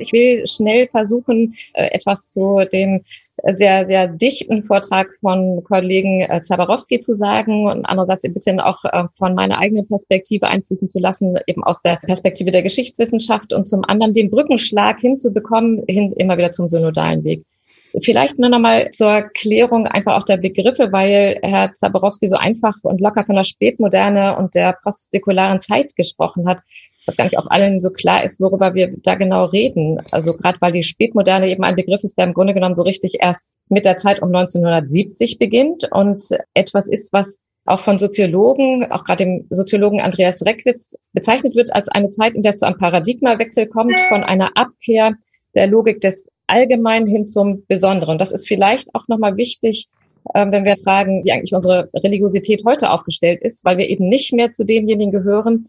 Ich 0.00 0.12
will 0.12 0.46
schnell 0.46 0.88
versuchen, 0.88 1.54
äh, 1.74 1.86
etwas 1.92 2.28
zu 2.28 2.60
dem 2.72 3.02
sehr, 3.54 3.86
sehr 3.86 4.08
dichten 4.08 4.64
Vortrag 4.64 5.08
von 5.20 5.62
Kollegen 5.64 6.22
äh, 6.22 6.42
Zabarowski 6.42 6.98
zu 7.00 7.14
sagen 7.14 7.66
und 7.66 7.86
andererseits 7.86 8.24
ein 8.24 8.34
bisschen 8.34 8.60
auch 8.60 8.84
äh, 8.84 9.04
von 9.16 9.34
meiner 9.34 9.58
eigenen 9.58 9.86
Perspektive 9.86 10.48
einfließen 10.48 10.88
zu 10.88 10.98
lassen, 10.98 11.38
eben 11.46 11.64
aus 11.64 11.80
der 11.80 11.96
Perspektive 11.96 12.50
der 12.50 12.62
Geschichtswissenschaft 12.62 13.52
und 13.52 13.68
zum 13.68 13.84
anderen 13.84 14.12
den 14.12 14.30
Brückenschlag 14.30 15.00
hinzubekommen, 15.00 15.82
hin 15.88 16.12
immer 16.16 16.36
wieder 16.38 16.52
zum 16.52 16.68
synodalen 16.68 17.24
Weg. 17.24 17.44
Vielleicht 18.02 18.38
nur 18.38 18.48
nochmal 18.48 18.90
zur 18.90 19.22
Klärung 19.34 19.86
einfach 19.86 20.16
auch 20.16 20.22
der 20.22 20.36
Begriffe, 20.36 20.92
weil 20.92 21.40
Herr 21.42 21.72
Zaborowski 21.72 22.28
so 22.28 22.36
einfach 22.36 22.74
und 22.82 23.00
locker 23.00 23.24
von 23.24 23.34
der 23.34 23.44
Spätmoderne 23.44 24.36
und 24.36 24.54
der 24.54 24.76
postsäkularen 24.84 25.60
Zeit 25.60 25.96
gesprochen 25.96 26.48
hat 26.48 26.60
was 27.10 27.16
gar 27.16 27.24
nicht 27.24 27.38
auf 27.38 27.50
allen 27.50 27.80
so 27.80 27.90
klar 27.90 28.22
ist, 28.22 28.40
worüber 28.40 28.74
wir 28.74 28.94
da 29.02 29.16
genau 29.16 29.42
reden. 29.42 30.00
Also 30.12 30.32
gerade 30.34 30.60
weil 30.60 30.72
die 30.72 30.84
Spätmoderne 30.84 31.48
eben 31.48 31.64
ein 31.64 31.74
Begriff 31.74 32.04
ist, 32.04 32.16
der 32.16 32.26
im 32.26 32.34
Grunde 32.34 32.54
genommen 32.54 32.76
so 32.76 32.82
richtig 32.82 33.16
erst 33.20 33.44
mit 33.68 33.84
der 33.84 33.98
Zeit 33.98 34.22
um 34.22 34.28
1970 34.28 35.38
beginnt 35.38 35.88
und 35.90 36.24
etwas 36.54 36.88
ist, 36.88 37.12
was 37.12 37.40
auch 37.66 37.80
von 37.80 37.98
Soziologen, 37.98 38.90
auch 38.90 39.04
gerade 39.04 39.24
dem 39.24 39.46
Soziologen 39.50 40.00
Andreas 40.00 40.44
Reckwitz, 40.44 40.96
bezeichnet 41.12 41.54
wird 41.54 41.74
als 41.74 41.88
eine 41.88 42.10
Zeit, 42.10 42.34
in 42.34 42.42
der 42.42 42.50
es 42.50 42.58
zu 42.60 42.66
einem 42.66 42.78
Paradigmawechsel 42.78 43.66
kommt 43.66 43.98
von 44.08 44.24
einer 44.24 44.50
Abkehr 44.54 45.14
der 45.54 45.66
Logik 45.66 46.00
des 46.00 46.28
Allgemeinen 46.46 47.06
hin 47.06 47.26
zum 47.26 47.64
Besonderen. 47.66 48.18
Das 48.18 48.32
ist 48.32 48.48
vielleicht 48.48 48.94
auch 48.94 49.06
nochmal 49.08 49.36
wichtig, 49.36 49.88
ähm, 50.34 50.52
wenn 50.52 50.64
wir 50.64 50.76
fragen, 50.76 51.24
wie 51.24 51.32
eigentlich 51.32 51.54
unsere 51.54 51.90
Religiosität 51.94 52.62
heute 52.64 52.90
aufgestellt 52.90 53.40
ist, 53.42 53.64
weil 53.64 53.78
wir 53.78 53.88
eben 53.88 54.08
nicht 54.08 54.32
mehr 54.32 54.52
zu 54.52 54.64
denjenigen 54.64 55.12
gehören, 55.12 55.66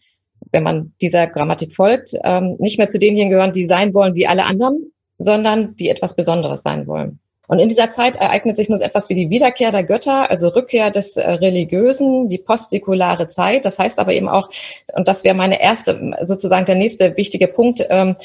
wenn 0.51 0.63
man 0.63 0.93
dieser 1.01 1.27
Grammatik 1.27 1.75
folgt, 1.75 2.13
ähm, 2.23 2.55
nicht 2.59 2.77
mehr 2.77 2.89
zu 2.89 2.99
denjenigen 2.99 3.29
gehören, 3.29 3.53
die 3.53 3.67
sein 3.67 3.93
wollen 3.93 4.15
wie 4.15 4.27
alle 4.27 4.45
anderen, 4.45 4.91
sondern 5.17 5.75
die 5.75 5.89
etwas 5.89 6.15
Besonderes 6.15 6.63
sein 6.63 6.87
wollen. 6.87 7.19
Und 7.47 7.59
in 7.59 7.67
dieser 7.67 7.91
Zeit 7.91 8.15
ereignet 8.15 8.55
sich 8.55 8.69
nun 8.69 8.79
etwas 8.79 9.09
wie 9.09 9.15
die 9.15 9.29
Wiederkehr 9.29 9.71
der 9.71 9.83
Götter, 9.83 10.29
also 10.29 10.47
Rückkehr 10.49 10.89
des 10.89 11.17
äh, 11.17 11.29
Religiösen, 11.29 12.27
die 12.27 12.37
postsäkulare 12.37 13.27
Zeit. 13.27 13.65
Das 13.65 13.77
heißt 13.77 13.99
aber 13.99 14.13
eben 14.13 14.29
auch, 14.29 14.49
und 14.93 15.07
das 15.07 15.23
wäre 15.23 15.35
meine 15.35 15.61
erste, 15.61 16.15
sozusagen 16.21 16.65
der 16.65 16.75
nächste 16.75 17.17
wichtige 17.17 17.47
Punkt, 17.47 17.85
ähm, 17.89 18.15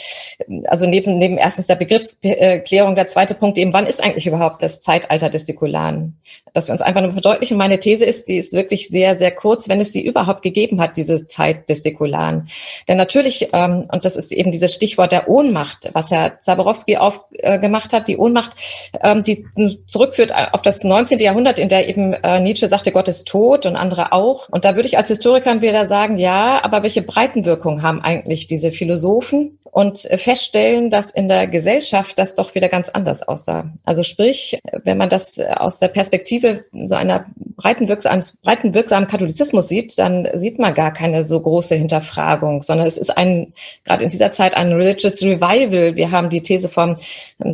also 0.66 0.86
neben, 0.86 1.18
neben 1.18 1.38
erstens 1.38 1.66
der 1.66 1.74
Begriffsklärung, 1.74 2.94
der 2.94 3.08
zweite 3.08 3.34
Punkt 3.34 3.58
eben, 3.58 3.72
wann 3.72 3.86
ist 3.86 4.02
eigentlich 4.02 4.26
überhaupt 4.26 4.62
das 4.62 4.80
Zeitalter 4.80 5.28
des 5.28 5.46
Säkularen? 5.46 6.20
Dass 6.52 6.68
wir 6.68 6.72
uns 6.72 6.82
einfach 6.82 7.02
nur 7.02 7.12
verdeutlichen, 7.12 7.56
meine 7.56 7.80
These 7.80 8.04
ist, 8.04 8.28
die 8.28 8.36
ist 8.36 8.52
wirklich 8.52 8.88
sehr, 8.88 9.18
sehr 9.18 9.32
kurz, 9.32 9.68
wenn 9.68 9.80
es 9.80 9.92
sie 9.92 10.06
überhaupt 10.06 10.42
gegeben 10.42 10.80
hat, 10.80 10.96
diese 10.96 11.26
Zeit 11.26 11.68
des 11.68 11.82
Säkularen. 11.82 12.48
Denn 12.86 12.96
natürlich, 12.96 13.48
ähm, 13.52 13.82
und 13.90 14.04
das 14.04 14.14
ist 14.14 14.30
eben 14.30 14.52
dieses 14.52 14.72
Stichwort 14.72 15.10
der 15.10 15.28
Ohnmacht, 15.28 15.90
was 15.94 16.10
Herr 16.10 16.38
Zaborowski 16.40 16.96
aufgemacht 16.96 17.92
hat, 17.92 18.08
die 18.08 18.18
Ohnmacht, 18.18 18.52
ähm, 19.16 19.24
ähm, 19.24 19.24
die 19.24 19.46
zurückführt 19.86 20.32
auf 20.34 20.62
das 20.62 20.84
19. 20.84 21.18
Jahrhundert, 21.18 21.58
in 21.58 21.68
der 21.68 21.88
eben 21.88 22.12
äh, 22.12 22.40
Nietzsche 22.40 22.68
sagte, 22.68 22.92
Gott 22.92 23.08
ist 23.08 23.26
tot 23.28 23.66
und 23.66 23.76
andere 23.76 24.12
auch. 24.12 24.48
Und 24.48 24.64
da 24.64 24.76
würde 24.76 24.88
ich 24.88 24.98
als 24.98 25.08
Historikerin 25.08 25.60
wieder 25.60 25.88
sagen, 25.88 26.18
ja, 26.18 26.62
aber 26.64 26.82
welche 26.82 27.02
Breitenwirkung 27.02 27.82
haben 27.82 28.00
eigentlich 28.00 28.46
diese 28.46 28.72
Philosophen? 28.72 29.58
Und 29.64 30.10
äh, 30.10 30.16
feststellen, 30.16 30.88
dass 30.88 31.10
in 31.10 31.28
der 31.28 31.46
Gesellschaft 31.48 32.18
das 32.18 32.34
doch 32.34 32.54
wieder 32.54 32.68
ganz 32.68 32.88
anders 32.88 33.22
aussah. 33.22 33.70
Also 33.84 34.04
sprich, 34.04 34.58
wenn 34.84 34.96
man 34.96 35.10
das 35.10 35.38
aus 35.38 35.78
der 35.80 35.88
Perspektive 35.88 36.64
so 36.84 36.94
einer 36.94 37.26
breitenwirksamen, 37.56 38.24
breitenwirksamen 38.42 39.06
Katholizismus 39.08 39.68
sieht, 39.68 39.98
dann 39.98 40.28
sieht 40.34 40.58
man 40.58 40.72
gar 40.72 40.94
keine 40.94 41.24
so 41.24 41.40
große 41.40 41.74
Hinterfragung, 41.74 42.62
sondern 42.62 42.86
es 42.86 42.96
ist 42.96 43.16
ein, 43.16 43.52
gerade 43.84 44.04
in 44.04 44.10
dieser 44.10 44.32
Zeit 44.32 44.56
ein 44.56 44.72
Religious 44.72 45.22
Revival. 45.22 45.94
Wir 45.96 46.10
haben 46.10 46.30
die 46.30 46.42
These 46.42 46.70
vom 46.70 46.96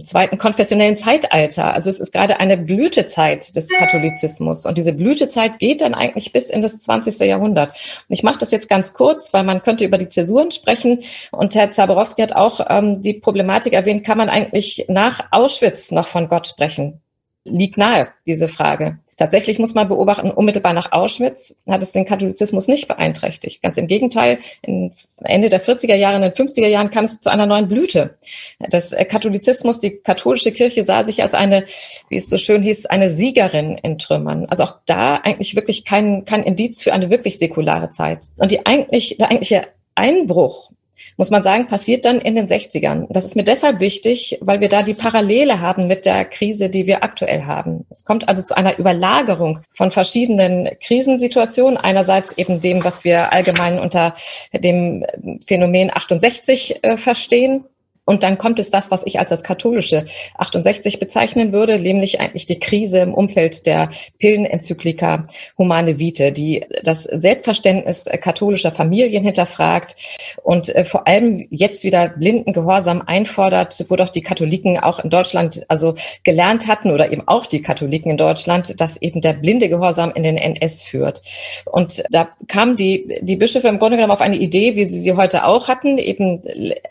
zweiten 0.04 0.38
konfessionellen 0.38 0.96
Zeitalter 0.96 1.41
Zeitalter. 1.48 1.74
Also 1.74 1.90
es 1.90 2.00
ist 2.00 2.12
gerade 2.12 2.40
eine 2.40 2.56
Blütezeit 2.56 3.54
des 3.56 3.68
Katholizismus. 3.68 4.66
Und 4.66 4.78
diese 4.78 4.92
Blütezeit 4.92 5.58
geht 5.58 5.80
dann 5.80 5.94
eigentlich 5.94 6.32
bis 6.32 6.50
in 6.50 6.62
das 6.62 6.80
20. 6.82 7.18
Jahrhundert. 7.20 7.70
Und 7.70 8.14
ich 8.14 8.22
mache 8.22 8.38
das 8.38 8.50
jetzt 8.50 8.68
ganz 8.68 8.92
kurz, 8.92 9.32
weil 9.32 9.44
man 9.44 9.62
könnte 9.62 9.84
über 9.84 9.98
die 9.98 10.08
Zäsuren 10.08 10.50
sprechen. 10.50 11.00
Und 11.30 11.54
Herr 11.54 11.70
Zaborowski 11.70 12.22
hat 12.22 12.34
auch 12.34 12.66
ähm, 12.68 13.02
die 13.02 13.14
Problematik 13.14 13.72
erwähnt, 13.72 14.04
kann 14.04 14.18
man 14.18 14.28
eigentlich 14.28 14.86
nach 14.88 15.26
Auschwitz 15.30 15.90
noch 15.90 16.08
von 16.08 16.28
Gott 16.28 16.46
sprechen? 16.46 17.00
Liegt 17.44 17.76
nahe, 17.76 18.08
diese 18.26 18.48
Frage. 18.48 18.98
Tatsächlich 19.22 19.60
muss 19.60 19.74
man 19.74 19.86
beobachten, 19.86 20.32
unmittelbar 20.32 20.72
nach 20.72 20.90
Auschwitz 20.90 21.54
hat 21.68 21.80
es 21.80 21.92
den 21.92 22.04
Katholizismus 22.04 22.66
nicht 22.66 22.88
beeinträchtigt. 22.88 23.62
Ganz 23.62 23.76
im 23.76 23.86
Gegenteil, 23.86 24.40
Ende 24.62 25.48
der 25.48 25.64
40er 25.64 25.94
Jahre, 25.94 26.16
in 26.16 26.22
den 26.22 26.32
50er 26.32 26.66
Jahren 26.66 26.90
kam 26.90 27.04
es 27.04 27.20
zu 27.20 27.30
einer 27.30 27.46
neuen 27.46 27.68
Blüte. 27.68 28.16
Das 28.58 28.90
Katholizismus, 28.90 29.78
die 29.78 29.98
katholische 29.98 30.50
Kirche 30.50 30.84
sah 30.84 31.04
sich 31.04 31.22
als 31.22 31.34
eine, 31.34 31.66
wie 32.08 32.16
es 32.16 32.28
so 32.28 32.36
schön 32.36 32.64
hieß, 32.64 32.86
eine 32.86 33.10
Siegerin 33.10 33.78
in 33.78 33.96
Trümmern. 33.96 34.46
Also 34.46 34.64
auch 34.64 34.80
da 34.86 35.18
eigentlich 35.18 35.54
wirklich 35.54 35.84
kein, 35.84 36.24
kein 36.24 36.42
Indiz 36.42 36.82
für 36.82 36.92
eine 36.92 37.08
wirklich 37.08 37.38
säkulare 37.38 37.90
Zeit. 37.90 38.26
Und 38.38 38.50
die 38.50 38.66
eigentlich, 38.66 39.18
der 39.18 39.30
eigentliche 39.30 39.68
Einbruch 39.94 40.72
muss 41.16 41.30
man 41.30 41.42
sagen, 41.42 41.66
passiert 41.66 42.04
dann 42.04 42.20
in 42.20 42.34
den 42.34 42.48
60ern. 42.48 43.06
Das 43.10 43.24
ist 43.24 43.36
mir 43.36 43.44
deshalb 43.44 43.80
wichtig, 43.80 44.38
weil 44.40 44.60
wir 44.60 44.68
da 44.68 44.82
die 44.82 44.94
Parallele 44.94 45.60
haben 45.60 45.86
mit 45.86 46.06
der 46.06 46.24
Krise, 46.24 46.70
die 46.70 46.86
wir 46.86 47.02
aktuell 47.02 47.44
haben. 47.44 47.86
Es 47.90 48.04
kommt 48.04 48.28
also 48.28 48.42
zu 48.42 48.56
einer 48.56 48.78
Überlagerung 48.78 49.60
von 49.74 49.90
verschiedenen 49.90 50.68
Krisensituationen. 50.84 51.76
Einerseits 51.76 52.36
eben 52.38 52.60
dem, 52.60 52.84
was 52.84 53.04
wir 53.04 53.32
allgemein 53.32 53.78
unter 53.78 54.14
dem 54.52 55.04
Phänomen 55.46 55.90
68 55.94 56.82
äh, 56.82 56.96
verstehen, 56.96 57.64
und 58.04 58.24
dann 58.24 58.36
kommt 58.36 58.58
es 58.58 58.70
das, 58.70 58.90
was 58.90 59.06
ich 59.06 59.20
als 59.20 59.30
das 59.30 59.44
katholische 59.44 60.06
68 60.36 60.98
bezeichnen 60.98 61.52
würde, 61.52 61.78
nämlich 61.78 62.20
eigentlich 62.20 62.46
die 62.46 62.58
Krise 62.58 62.98
im 62.98 63.14
Umfeld 63.14 63.64
der 63.66 63.90
Pillenenzyklika 64.18 65.26
Humane 65.56 66.00
Vitae, 66.00 66.32
die 66.32 66.64
das 66.82 67.04
Selbstverständnis 67.04 68.06
katholischer 68.20 68.72
Familien 68.72 69.22
hinterfragt 69.22 69.94
und 70.42 70.74
äh, 70.74 70.84
vor 70.84 71.06
allem 71.06 71.46
jetzt 71.50 71.84
wieder 71.84 72.08
blinden 72.08 72.52
Gehorsam 72.52 73.02
einfordert, 73.06 73.84
wo 73.88 73.94
doch 73.94 74.08
die 74.08 74.22
Katholiken 74.22 74.78
auch 74.78 74.98
in 74.98 75.10
Deutschland 75.10 75.64
also 75.68 75.94
gelernt 76.24 76.66
hatten 76.66 76.90
oder 76.90 77.12
eben 77.12 77.22
auch 77.26 77.46
die 77.46 77.62
Katholiken 77.62 78.10
in 78.10 78.16
Deutschland, 78.16 78.80
dass 78.80 78.96
eben 78.96 79.20
der 79.20 79.34
blinde 79.34 79.68
Gehorsam 79.68 80.10
in 80.12 80.24
den 80.24 80.36
NS 80.36 80.82
führt. 80.82 81.22
Und 81.66 82.02
da 82.10 82.28
kamen 82.48 82.74
die, 82.74 83.20
die 83.22 83.36
Bischöfe 83.36 83.68
im 83.68 83.78
Grunde 83.78 83.96
genommen 83.96 84.12
auf 84.12 84.20
eine 84.20 84.36
Idee, 84.36 84.74
wie 84.74 84.86
sie 84.86 85.00
sie 85.00 85.12
heute 85.12 85.44
auch 85.44 85.68
hatten, 85.68 85.98
eben 85.98 86.42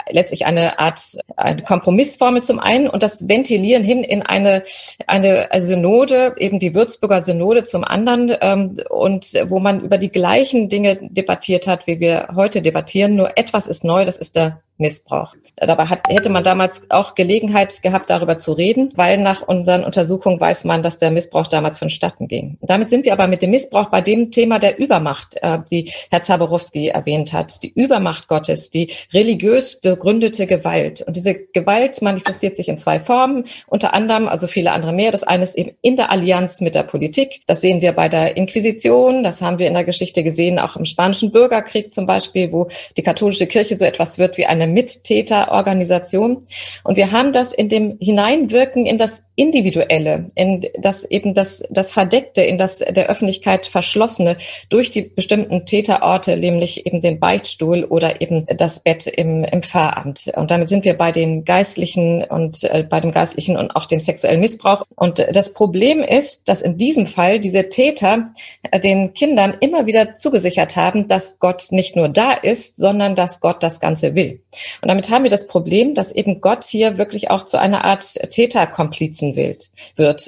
letztlich 0.09 0.45
eine 0.45 0.79
Art 0.79 1.00
eine 1.35 1.63
Kompromissformel 1.63 2.43
zum 2.43 2.59
einen 2.59 2.87
und 2.87 3.03
das 3.03 3.27
Ventilieren 3.27 3.83
hin 3.83 4.03
in 4.03 4.21
eine, 4.21 4.63
eine 5.07 5.49
Synode, 5.59 6.33
eben 6.37 6.59
die 6.59 6.73
Würzburger 6.75 7.21
Synode 7.21 7.63
zum 7.63 7.83
anderen 7.83 8.35
ähm, 8.41 8.77
und 8.89 9.33
wo 9.47 9.59
man 9.59 9.81
über 9.81 9.97
die 9.97 10.11
gleichen 10.11 10.69
Dinge 10.69 10.97
debattiert 11.01 11.67
hat, 11.67 11.87
wie 11.87 11.99
wir 11.99 12.29
heute 12.35 12.61
debattieren. 12.61 13.15
Nur 13.15 13.37
etwas 13.37 13.67
ist 13.67 13.83
neu, 13.83 14.05
das 14.05 14.17
ist 14.17 14.35
der 14.35 14.61
Missbrauch. 14.77 15.35
Dabei 15.55 15.85
hat, 15.85 16.07
hätte 16.09 16.29
man 16.29 16.43
damals 16.43 16.89
auch 16.89 17.15
Gelegenheit 17.15 17.81
gehabt, 17.81 18.09
darüber 18.09 18.37
zu 18.37 18.53
reden, 18.53 18.89
weil 18.95 19.17
nach 19.17 19.47
unseren 19.47 19.83
Untersuchungen 19.83 20.39
weiß 20.39 20.65
man, 20.65 20.83
dass 20.83 20.97
der 20.97 21.11
Missbrauch 21.11 21.47
damals 21.47 21.77
vonstatten 21.77 22.27
ging. 22.27 22.57
Damit 22.61 22.89
sind 22.89 23.05
wir 23.05 23.13
aber 23.13 23.27
mit 23.27 23.41
dem 23.41 23.51
Missbrauch 23.51 23.89
bei 23.89 24.01
dem 24.01 24.31
Thema 24.31 24.59
der 24.59 24.79
Übermacht, 24.79 25.37
äh, 25.41 25.59
die 25.69 25.91
Herr 26.09 26.21
Zaborowski 26.21 26.87
erwähnt 26.87 27.31
hat. 27.31 27.61
Die 27.63 27.71
Übermacht 27.71 28.27
Gottes, 28.27 28.71
die 28.71 28.91
religiös 29.13 29.79
begründete 29.79 30.47
Gewalt. 30.47 31.01
Und 31.01 31.15
diese 31.15 31.35
Gewalt 31.35 32.01
manifestiert 32.01 32.57
sich 32.57 32.67
in 32.67 32.79
zwei 32.79 32.99
Formen, 32.99 33.45
unter 33.67 33.93
anderem, 33.93 34.27
also 34.27 34.47
viele 34.47 34.71
andere 34.71 34.93
mehr. 34.93 35.11
Das 35.11 35.23
eine 35.23 35.43
ist 35.43 35.55
eben 35.55 35.71
in 35.81 35.95
der 35.95 36.11
Allianz 36.11 36.61
mit 36.61 36.75
der 36.75 36.83
Politik. 36.83 37.41
Das 37.45 37.61
sehen 37.61 37.81
wir 37.81 37.91
bei 37.91 38.09
der 38.09 38.35
Inquisition, 38.35 39.23
das 39.23 39.41
haben 39.41 39.59
wir 39.59 39.67
in 39.67 39.73
der 39.73 39.83
Geschichte 39.83 40.23
gesehen, 40.23 40.57
auch 40.57 40.75
im 40.75 40.85
Spanischen 40.85 41.31
Bürgerkrieg 41.31 41.93
zum 41.93 42.05
Beispiel, 42.07 42.51
wo 42.51 42.69
die 42.97 43.03
katholische 43.03 43.47
Kirche 43.47 43.77
so 43.77 43.85
etwas 43.85 44.17
wird 44.17 44.37
wie 44.37 44.45
eine 44.45 44.70
Mittäterorganisation. 44.73 46.45
Und 46.83 46.97
wir 46.97 47.11
haben 47.11 47.33
das 47.33 47.53
in 47.53 47.69
dem 47.69 47.97
Hineinwirken 47.99 48.85
in 48.85 48.97
das 48.97 49.23
Individuelle, 49.35 50.27
in 50.35 50.67
das 50.79 51.03
eben 51.03 51.33
das, 51.33 51.63
das 51.69 51.91
Verdeckte, 51.91 52.41
in 52.41 52.57
das 52.57 52.79
der 52.79 53.07
Öffentlichkeit 53.07 53.65
Verschlossene 53.65 54.37
durch 54.69 54.91
die 54.91 55.01
bestimmten 55.01 55.65
Täterorte, 55.65 56.37
nämlich 56.37 56.85
eben 56.85 57.01
den 57.01 57.19
Beichtstuhl 57.19 57.83
oder 57.83 58.21
eben 58.21 58.45
das 58.57 58.81
Bett 58.81 59.07
im, 59.07 59.43
im 59.43 59.63
Pfarramt. 59.63 60.31
Und 60.35 60.51
damit 60.51 60.69
sind 60.69 60.85
wir 60.85 60.95
bei 60.95 61.11
den 61.11 61.43
Geistlichen 61.43 62.23
und 62.23 62.63
äh, 62.65 62.83
bei 62.87 62.99
dem 62.99 63.11
Geistlichen 63.11 63.57
und 63.57 63.75
auch 63.75 63.85
dem 63.85 63.99
sexuellen 63.99 64.41
Missbrauch. 64.41 64.83
Und 64.95 65.25
das 65.31 65.53
Problem 65.53 66.01
ist, 66.01 66.47
dass 66.47 66.61
in 66.61 66.77
diesem 66.77 67.07
Fall 67.07 67.39
diese 67.39 67.69
Täter 67.69 68.31
äh, 68.69 68.79
den 68.79 69.13
Kindern 69.13 69.55
immer 69.59 69.85
wieder 69.85 70.15
zugesichert 70.15 70.75
haben, 70.75 71.07
dass 71.07 71.39
Gott 71.39 71.67
nicht 71.71 71.95
nur 71.95 72.09
da 72.09 72.33
ist, 72.33 72.77
sondern 72.77 73.15
dass 73.15 73.39
Gott 73.39 73.63
das 73.63 73.79
Ganze 73.79 74.13
will. 74.13 74.41
Und 74.81 74.89
damit 74.89 75.09
haben 75.09 75.23
wir 75.23 75.31
das 75.31 75.47
Problem, 75.47 75.93
dass 75.93 76.11
eben 76.11 76.41
Gott 76.41 76.63
hier 76.63 76.97
wirklich 76.97 77.29
auch 77.29 77.45
zu 77.45 77.59
einer 77.59 77.85
Art 77.85 78.03
Täterkomplizen 78.31 79.35
wird. 79.35 79.69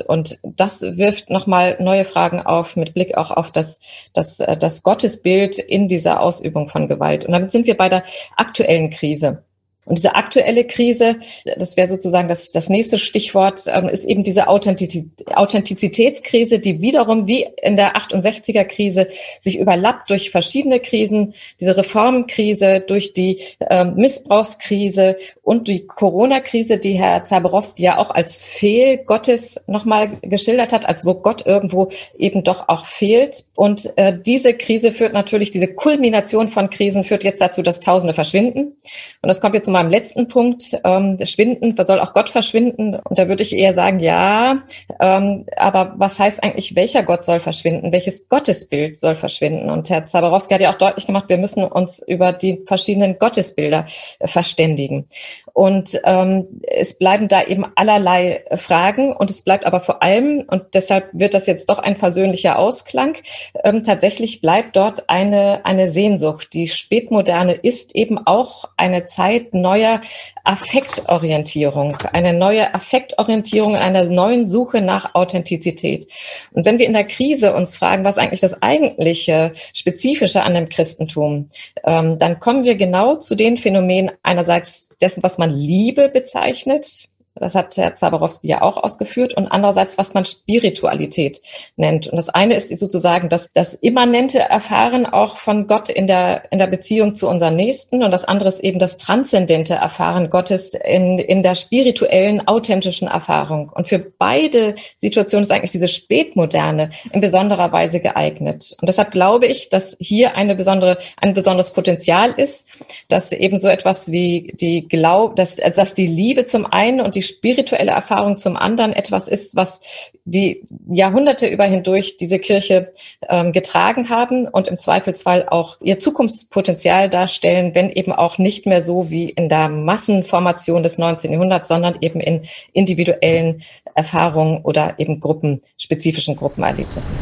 Und 0.08 0.40
das 0.44 0.82
wirft 0.82 1.30
nochmal 1.30 1.78
neue 1.80 2.06
Fragen 2.06 2.42
auf 2.42 2.76
mit 2.76 2.94
Blick 2.94 3.18
auch 3.18 3.32
auf 3.32 3.52
das, 3.52 3.80
das, 4.14 4.38
das 4.38 4.84
Gottesbild 4.84 5.60
in 5.60 5.88
dieser 5.88 6.22
Ausübung 6.22 6.68
von 6.68 6.88
Gewalt. 6.88 7.26
Und 7.26 7.34
damit 7.34 7.52
sind 7.52 7.68
wir 7.68 7.78
bei 7.78 7.90
der 7.90 8.04
aktuellen 8.36 8.90
Krise. 8.90 9.44
Und 9.86 9.98
diese 9.98 10.16
aktuelle 10.16 10.66
Krise, 10.66 11.18
das 11.58 11.76
wäre 11.76 11.88
sozusagen 11.88 12.30
das, 12.30 12.52
das 12.52 12.70
nächste 12.70 12.98
Stichwort, 12.98 13.64
ähm, 13.68 13.90
ist 13.90 14.06
eben 14.06 14.24
diese 14.24 14.48
Authentizitätskrise, 14.48 16.60
die 16.60 16.82
wiederum 16.82 17.28
wie 17.28 17.46
in 17.62 17.76
der 17.76 17.98
68er 17.98 18.64
Krise 18.64 19.10
sich 19.40 19.60
überlappt 19.60 20.10
durch 20.10 20.32
verschiedene 20.32 20.80
Krisen, 20.80 21.34
diese 21.60 21.76
Reformkrise, 21.76 22.80
durch 22.80 23.14
die 23.14 23.42
ähm, 23.70 23.96
Missbrauchskrise 23.96 25.18
und 25.42 25.68
die 25.68 25.86
Corona-Krise, 25.86 26.78
die 26.78 26.94
Herr 26.94 27.26
Zaborowski 27.26 27.84
ja 27.84 27.98
auch 27.98 28.12
als 28.12 28.46
Fehl 28.46 28.98
Gottes 28.98 29.60
nochmal 29.68 30.10
geschildert 30.22 30.72
hat, 30.72 30.88
als 30.88 31.06
wo 31.06 31.16
Gott 31.16 31.46
irgendwo 31.46 31.90
eben 32.18 32.44
doch 32.44 32.70
auch 32.70 32.86
fehlt. 32.86 33.44
Und 33.56 33.92
äh, 33.98 34.18
diese 34.18 34.54
Krise 34.54 34.94
führt 34.94 35.14
natürlich, 35.14 35.52
diese 35.52 35.68
Kulmination 35.68 36.48
von 36.48 36.70
Krisen 36.70 37.04
führt 37.04 37.24
jetzt 37.24 37.42
dazu, 37.42 37.62
dass 37.62 37.82
Tausende 37.82 38.14
verschwinden. 38.14 38.78
Und 39.22 39.28
das 39.28 39.42
kommt 39.42 39.56
jetzt 39.56 39.73
meinem 39.74 39.90
letzten 39.90 40.28
Punkt, 40.28 40.78
ähm, 40.84 41.18
Schwinden, 41.26 41.76
soll 41.86 42.00
auch 42.00 42.14
Gott 42.14 42.30
verschwinden? 42.30 42.96
Und 42.96 43.20
da 43.20 43.28
würde 43.28 43.44
ich 43.44 43.56
eher 43.58 43.74
sagen, 43.74 44.00
ja, 44.00 44.64
ähm, 45.00 45.46
aber 45.58 45.94
was 45.98 46.20
heißt 46.20 46.44
eigentlich, 46.44 46.76
welcher 46.76 47.04
Gott 47.04 47.26
soll 47.26 47.40
verschwinden? 47.40 47.92
Welches 47.92 48.30
Gottesbild 48.30 49.00
soll 49.00 49.16
verschwinden? 49.16 49.70
Und 49.70 49.90
Herr 49.90 50.06
Zaborowski 50.06 50.54
hat 50.54 50.62
ja 50.62 50.72
auch 50.72 50.78
deutlich 50.78 51.06
gemacht, 51.06 51.26
wir 51.28 51.38
müssen 51.38 51.64
uns 51.64 52.02
über 52.08 52.34
die 52.34 52.62
verschiedenen 52.66 53.20
Gottesbilder 53.20 53.86
äh, 54.20 54.28
verständigen. 54.28 55.08
Und 55.54 56.00
ähm, 56.04 56.48
es 56.64 56.98
bleiben 56.98 57.28
da 57.28 57.44
eben 57.44 57.66
allerlei 57.76 58.44
Fragen 58.56 59.14
und 59.14 59.30
es 59.30 59.44
bleibt 59.44 59.66
aber 59.66 59.82
vor 59.82 60.02
allem, 60.02 60.46
und 60.48 60.64
deshalb 60.74 61.10
wird 61.14 61.34
das 61.34 61.46
jetzt 61.46 61.70
doch 61.70 61.80
ein 61.80 61.98
versöhnlicher 61.98 62.58
Ausklang, 62.58 63.18
ähm, 63.64 63.84
tatsächlich 63.84 64.42
bleibt 64.42 64.76
dort 64.76 65.10
eine, 65.10 65.66
eine 65.66 65.92
Sehnsucht. 65.92 66.54
Die 66.54 66.68
Spätmoderne 66.68 67.54
ist 67.54 67.96
eben 67.96 68.18
auch 68.18 68.66
eine 68.78 69.06
Zeit 69.06 69.54
neuer 69.64 70.02
Affektorientierung, 70.44 71.98
eine 72.12 72.34
neue 72.34 72.76
Affektorientierung, 72.76 73.76
einer 73.76 74.04
neuen 74.04 74.46
Suche 74.46 74.82
nach 74.82 75.16
Authentizität. 75.16 76.08
Und 76.52 76.66
wenn 76.66 76.78
wir 76.78 76.86
in 76.86 76.94
der 76.94 77.06
Krise 77.06 77.56
uns 77.56 77.76
fragen, 77.76 78.04
was 78.04 78.20
eigentlich 78.20 78.42
das 78.42 78.62
eigentliche 78.62 79.54
Spezifische 79.74 80.44
an 80.44 80.54
dem 80.54 80.70
Christentum, 80.70 81.48
ähm, 81.84 82.20
dann 82.20 82.40
kommen 82.40 82.64
wir 82.64 82.76
genau 82.76 83.16
zu 83.16 83.36
den 83.36 83.58
Phänomenen 83.58 84.12
einerseits 84.22 84.90
dessen, 85.02 85.24
was 85.24 85.38
man 85.38 85.50
Liebe 85.50 86.10
bezeichnet, 86.10 87.08
das 87.36 87.56
hat 87.56 87.76
Herr 87.78 87.96
Zaborowski 87.96 88.48
ja 88.48 88.62
auch 88.62 88.78
ausgeführt. 88.78 89.36
Und 89.36 89.48
andererseits, 89.48 89.98
was 89.98 90.14
man 90.14 90.26
Spiritualität 90.26 91.42
nennt. 91.76 92.08
Und 92.08 92.18
das 92.18 92.30
eine 92.30 92.56
ist 92.56 92.78
sozusagen 92.78 93.30
das, 93.30 93.50
das 93.54 93.74
immanente 93.76 94.40
Erfahren 94.40 95.06
auch 95.06 95.38
von 95.38 95.68
Gott 95.68 95.90
in 95.90 96.06
der, 96.06 96.52
in 96.52 96.60
der 96.60 96.68
Beziehung 96.68 97.16
zu 97.16 97.28
unseren 97.28 97.56
Nächsten. 97.56 98.04
Und 98.04 98.12
das 98.12 98.26
andere 98.26 98.50
ist 98.50 98.60
eben 98.60 98.78
das 98.78 98.98
transzendente 98.98 99.74
Erfahren 99.74 100.30
Gottes 100.30 100.70
in, 100.70 101.18
in 101.18 101.42
der 101.42 101.56
spirituellen, 101.56 102.48
authentischen 102.48 103.08
Erfahrung. 103.08 103.72
Und 103.74 103.88
für 103.88 104.00
beide 104.00 104.76
Situationen 104.98 105.44
ist 105.44 105.52
eigentlich 105.52 105.72
diese 105.72 105.88
Spätmoderne 105.88 106.92
in 107.12 107.22
besonderer 107.22 107.72
Weise 107.72 108.00
geeignet. 108.00 108.76
Und 108.80 108.88
deshalb 108.88 109.12
glaube 109.12 109.48
ich, 109.48 109.70
dass 109.70 109.98
hier 110.00 110.36
eine 110.36 110.56
besondere, 110.56 110.98
ein 111.18 111.34
besonderes 111.34 111.74
Potenzial 111.74 112.32
ist, 112.32 112.68
dass 113.08 113.32
eben 113.32 113.58
so 113.58 113.70
etwas 113.70 114.12
wie 114.12 114.54
die 114.60 114.88
Glaub, 114.88 115.36
dass, 115.36 115.56
dass 115.56 115.94
die 115.94 116.08
Liebe 116.08 116.46
zum 116.46 116.66
einen 116.66 117.02
und 117.02 117.16
die 117.16 117.23
spirituelle 117.24 117.92
Erfahrung 117.92 118.38
zum 118.38 118.56
anderen 118.56 118.94
etwas 118.94 119.28
ist, 119.28 119.56
was 119.56 119.82
die 120.26 120.64
Jahrhunderte 120.90 121.48
über 121.48 121.66
hindurch 121.66 122.18
diese 122.18 122.40
Kirche 122.40 122.92
ähm, 123.28 123.52
getragen 123.52 124.10
haben 124.10 124.48
und 124.48 124.68
im 124.68 124.78
Zweifelsfall 124.78 125.48
auch 125.50 125.78
ihr 125.82 126.00
Zukunftspotenzial 126.00 127.10
darstellen, 127.10 127.74
wenn 127.74 127.90
eben 127.90 128.12
auch 128.12 128.38
nicht 128.38 128.66
mehr 128.66 128.84
so 128.84 129.10
wie 129.10 129.30
in 129.30 129.50
der 129.50 129.70
Massenformation 129.70 130.84
des 130.84 130.98
19. 130.98 131.32
Jahrhunderts, 131.32 131.68
sondern 131.68 131.98
eben 132.02 132.20
in 132.20 132.44
individuellen 132.74 133.64
Erfahrungen 133.96 134.62
oder 134.64 134.96
eben 135.00 135.20
gruppenspezifischen 135.20 136.36
Gruppenerlebnissen. 136.36 137.14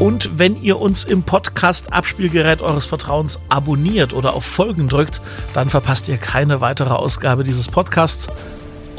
Und 0.00 0.38
wenn 0.38 0.56
ihr 0.62 0.80
uns 0.80 1.04
im 1.04 1.24
Podcast 1.24 1.92
Abspielgerät 1.92 2.62
eures 2.62 2.86
Vertrauens 2.86 3.38
abonniert 3.50 4.14
oder 4.14 4.32
auf 4.32 4.46
Folgen 4.46 4.88
drückt, 4.88 5.20
dann 5.52 5.68
verpasst 5.68 6.08
ihr 6.08 6.16
keine 6.16 6.62
weitere 6.62 6.94
Ausgabe 6.94 7.44
dieses 7.44 7.68
Podcasts. 7.68 8.28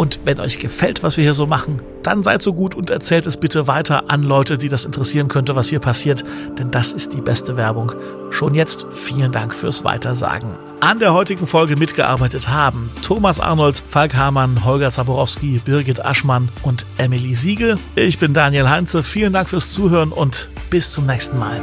Und 0.02 0.22
wenn 0.26 0.39
euch 0.39 0.58
gefällt, 0.58 1.04
was 1.04 1.16
wir 1.16 1.24
hier 1.24 1.36
so 1.36 1.45
machen, 1.45 1.80
dann 2.02 2.24
seid 2.24 2.41
so 2.41 2.56
gut 2.56 2.74
und 2.74 2.89
erzählt 2.89 3.28
es 3.28 3.38
bitte 3.38 3.68
weiter 3.68 4.10
an 4.10 4.24
Leute, 4.24 4.58
die 4.58 4.68
das 4.68 4.86
interessieren 4.86 5.28
könnte, 5.28 5.56
was 5.56 5.70
hier 5.70 5.78
passiert, 5.78 6.24
denn 6.58 6.72
das 6.72 6.91
ist 6.91 7.14
die 7.14 7.22
beste 7.22 7.56
Werbung. 7.56 7.91
Schon 8.32 8.56
jetzt 8.56 8.88
vielen 8.89 9.32
Dank 9.32 9.54
fürs 9.54 9.84
Weitersagen. 9.84 10.56
An 10.80 10.97
der 10.97 11.14
heutigen 11.14 11.45
Folge 11.45 11.76
mitgearbeitet 11.76 12.49
haben 12.49 12.89
Thomas 13.04 13.39
Arnold, 13.39 13.84
Falk 13.88 14.16
Hamann, 14.16 14.66
Holger 14.66 14.89
Zaborowski, 14.89 15.62
Birgit 15.64 16.04
Aschmann 16.04 16.49
und 16.64 16.84
Emily 16.97 17.36
Siegel. 17.36 17.78
Ich 17.93 18.18
bin 18.18 18.34
Daniel 18.34 18.70
Heinze. 18.70 19.04
Vielen 19.04 19.34
Dank 19.34 19.49
fürs 19.49 19.70
Zuhören 19.70 20.12
und 20.12 20.49
bis 20.72 20.93
zum 20.93 21.06
nächsten 21.06 21.38
Mal. 21.38 21.62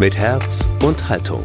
Mit 0.00 0.16
Herz 0.16 0.68
und 0.82 1.08
Haltung. 1.08 1.44